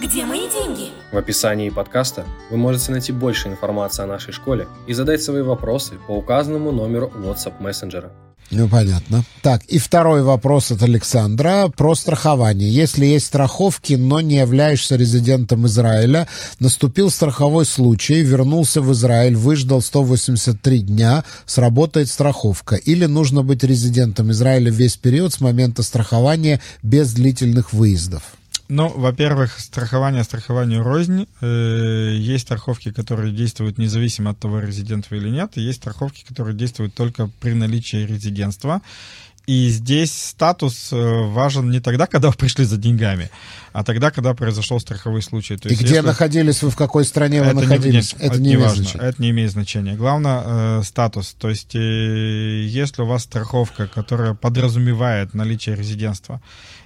[0.00, 0.90] Где мои деньги?
[1.12, 5.94] В описании подкаста вы можете найти больше информации о нашей школе и задать свои вопросы
[6.08, 8.10] по указанному номеру WhatsApp мессенджера.
[8.50, 9.24] Ну, понятно.
[9.40, 12.68] Так, и второй вопрос от Александра про страхование.
[12.68, 16.28] Если есть страховки, но не являешься резидентом Израиля,
[16.58, 22.74] наступил страховой случай, вернулся в Израиль, выждал 183 дня, сработает страховка.
[22.74, 28.22] Или нужно быть резидентом Израиля весь период с момента страхования без длительных выездов?
[28.68, 31.26] Ну, во-первых, страхование страхованию рознь.
[31.42, 35.52] Э, есть страховки, которые действуют независимо от того, резидент вы или нет.
[35.56, 38.80] И есть страховки, которые действуют только при наличии резидентства.
[39.46, 43.30] И здесь статус э, важен не тогда, когда вы пришли за деньгами,
[43.74, 45.56] а тогда, когда произошел страховой случай.
[45.58, 46.06] То и есть, где если...
[46.06, 48.14] находились вы, в какой стране вы это находились?
[48.14, 49.04] Не, это, не, не имеет значения.
[49.04, 49.94] Это не имеет значения.
[49.96, 51.36] Главное э, статус.
[51.38, 56.40] То есть, э, если у вас страховка, которая подразумевает наличие резидентства,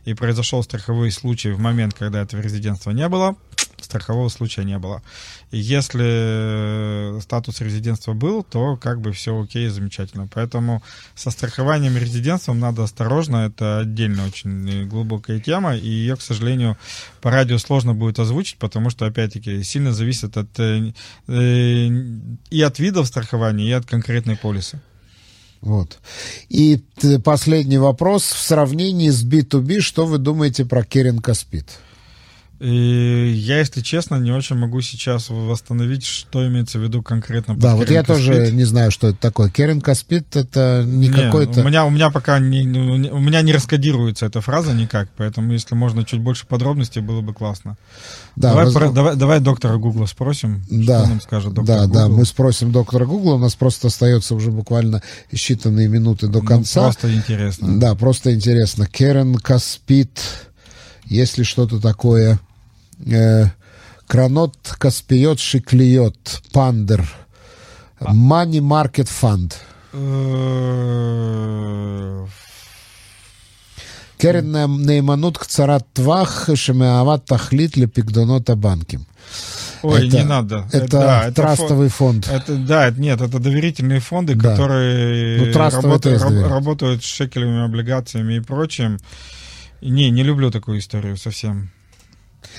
[0.04, 3.36] и произошел страховой случай в момент, когда этого резидентства не было,
[3.80, 5.02] страхового случая не было.
[5.50, 10.28] Если статус резидентства был, то как бы все окей, замечательно.
[10.32, 10.82] Поэтому
[11.14, 16.76] со страхованием резидентством надо осторожно, это отдельно очень глубокая тема, и ее, к сожалению,
[17.20, 20.92] по радио сложно будет озвучить, потому что, опять-таки, сильно зависит от, э,
[21.28, 21.88] э,
[22.50, 24.80] и от видов страхования, и от конкретной полисы.
[25.60, 25.98] Вот.
[26.48, 26.82] И
[27.24, 28.22] последний вопрос.
[28.24, 31.78] В сравнении с B2B, что вы думаете про Керен Каспит?
[32.60, 37.56] И я, если честно, не очень могу сейчас восстановить, что имеется в виду конкретно.
[37.56, 39.48] Да, вот я тоже не знаю, что это такое.
[39.48, 41.60] Керен Каспит это не, не какой-то...
[41.60, 45.76] У меня, у меня пока не, у меня не раскодируется эта фраза никак, поэтому если
[45.76, 47.76] можно чуть больше подробностей, было бы классно.
[48.34, 48.74] Да, давай, раз...
[48.74, 51.94] про, давай, давай доктора Гугла спросим, да, что нам скажет доктор Да, Google.
[51.94, 55.00] да, мы спросим доктора Гугла, у нас просто остается уже буквально
[55.32, 56.80] считанные минуты до ну, конца.
[56.80, 57.78] Ну, просто интересно.
[57.78, 58.86] Да, просто интересно.
[58.86, 60.20] Керен Каспит,
[61.04, 62.40] если что-то такое
[63.05, 63.45] э,
[64.07, 67.03] Кранот Каспиот Шиклиот, Пандер,
[67.99, 69.53] Money Market Fund.
[74.17, 74.55] קרן
[74.85, 78.99] נאמנות קצרת טווח שמהווה תכלית לפקדונות הבנקים.
[79.83, 80.65] Ой, это, не надо.
[80.71, 82.25] Это, да, трастовый фонд.
[82.25, 82.41] фонд.
[82.41, 84.51] Это, да, нет, это доверительные фонды, да.
[84.51, 88.97] которые ну, работают, работают с шекелевыми облигациями и прочим.
[89.81, 91.69] Не, не люблю такую историю совсем.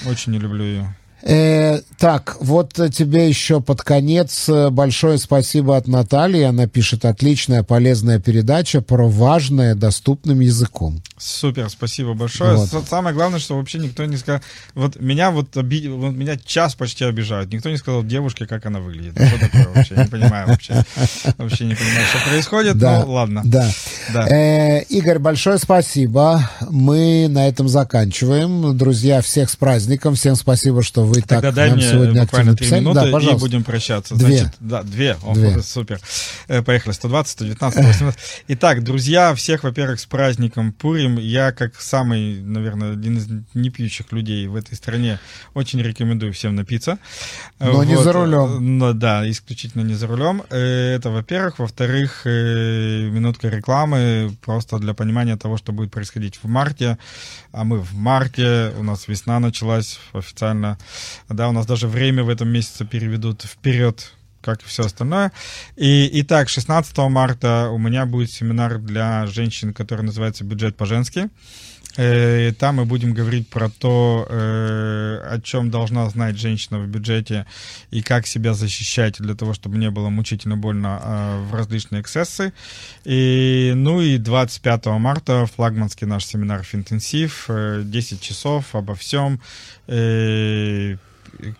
[0.05, 0.95] Очень не люблю ее.
[1.21, 6.43] Э, так, вот тебе еще под конец э, большое спасибо от Натальи.
[6.43, 11.01] Она пишет отличная, полезная передача про важное доступным языком.
[11.19, 12.55] Супер, спасибо большое.
[12.55, 12.87] Вот.
[12.87, 14.41] Самое главное, что вообще никто не сказал.
[14.73, 15.87] Вот меня вот, оби...
[15.87, 17.51] вот меня час почти обижают.
[17.51, 19.13] Никто не сказал девушке, как она выглядит.
[19.13, 19.95] Что такое вообще?
[19.95, 20.85] Не понимаю вообще.
[21.37, 22.77] Вообще не понимаю, что происходит.
[22.77, 23.41] Да, ну ладно.
[23.43, 23.69] Да.
[24.13, 24.27] да.
[24.29, 26.49] Э, Игорь, большое спасибо.
[26.69, 28.77] Мы на этом заканчиваем.
[28.77, 30.15] Друзья, всех с праздником.
[30.15, 33.63] Всем спасибо, что вы Тогда так дай мне сегодня буквально три минуты да, и будем
[33.65, 34.15] прощаться.
[34.15, 34.37] Две.
[34.37, 35.17] Значит, да, две.
[35.23, 35.61] О, две.
[35.61, 35.99] Супер.
[36.47, 36.93] Э, поехали.
[36.93, 38.19] 120, 119, 118.
[38.47, 41.08] Итак, друзья, всех, во-первых, с праздником Пурим.
[41.17, 45.19] Я, как самый, наверное, один из непьющих людей в этой стране,
[45.53, 46.99] очень рекомендую всем напиться.
[47.59, 47.85] Но вот.
[47.85, 48.77] не за рулем.
[48.77, 50.43] Но, да, исключительно не за рулем.
[50.49, 51.59] Э, это, во-первых.
[51.59, 56.97] Во-вторых, э, минутка рекламы просто для понимания того, что будет происходить в марте.
[57.51, 60.77] А мы в марте, у нас весна началась официально.
[61.29, 65.31] Да, у нас даже время в этом месяце переведут вперед как и все остальное.
[65.75, 71.29] И, итак, 16 марта у меня будет семинар для женщин, который называется «Бюджет по-женски».
[71.97, 77.45] Э, там мы будем говорить про то, э, о чем должна знать женщина в бюджете
[77.91, 82.53] и как себя защищать для того, чтобы не было мучительно больно а, в различные эксцессы.
[83.03, 89.41] И, ну и 25 марта флагманский наш семинар «Финтенсив», 10 э, часов обо всем,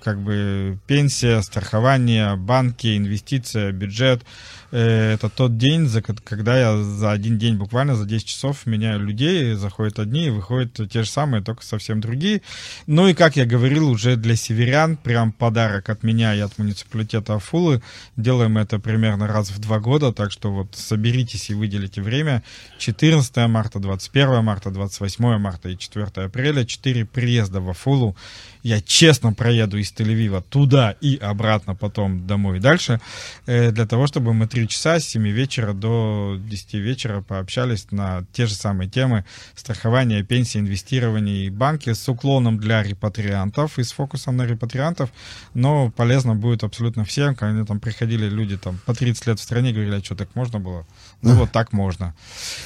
[0.04, 4.24] как бы пенсия, страхование, банки, инвестиция, бюджет.
[4.72, 9.54] Это тот день, за, когда я за один день, буквально за 10 часов меняю людей,
[9.54, 12.42] заходят одни выходят те же самые, только совсем другие.
[12.88, 17.36] Ну и, как я говорил, уже для северян прям подарок от меня и от муниципалитета
[17.36, 17.82] Афулы.
[18.16, 22.44] Делаем это примерно раз в два года, так что вот соберитесь и выделите время.
[22.78, 26.66] 14 марта, 21 марта, 28 марта и 4 апреля.
[26.66, 28.16] Четыре приезда в Афулу.
[28.64, 33.00] Я честно проеду из Тель-Авива туда и обратно потом домой и дальше,
[33.46, 38.26] э, для того, чтобы мы три часа с 7 вечера до 10 вечера пообщались на
[38.34, 43.92] те же самые темы страхования, пенсии, инвестирования и банки с уклоном для репатриантов и с
[43.92, 45.10] фокусом на репатриантов,
[45.54, 49.72] но полезно будет абсолютно всем, когда там приходили люди там по 30 лет в стране,
[49.72, 50.86] говорили, а что так можно было?
[51.22, 52.16] Ну вот так можно.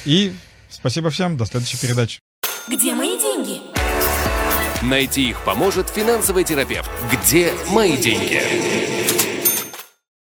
[0.06, 0.34] И
[0.70, 2.20] спасибо всем, до следующей передачи.
[2.68, 3.62] Где мои деньги?
[4.84, 6.90] Найти их поможет финансовый терапевт.
[7.12, 8.83] Где мои деньги?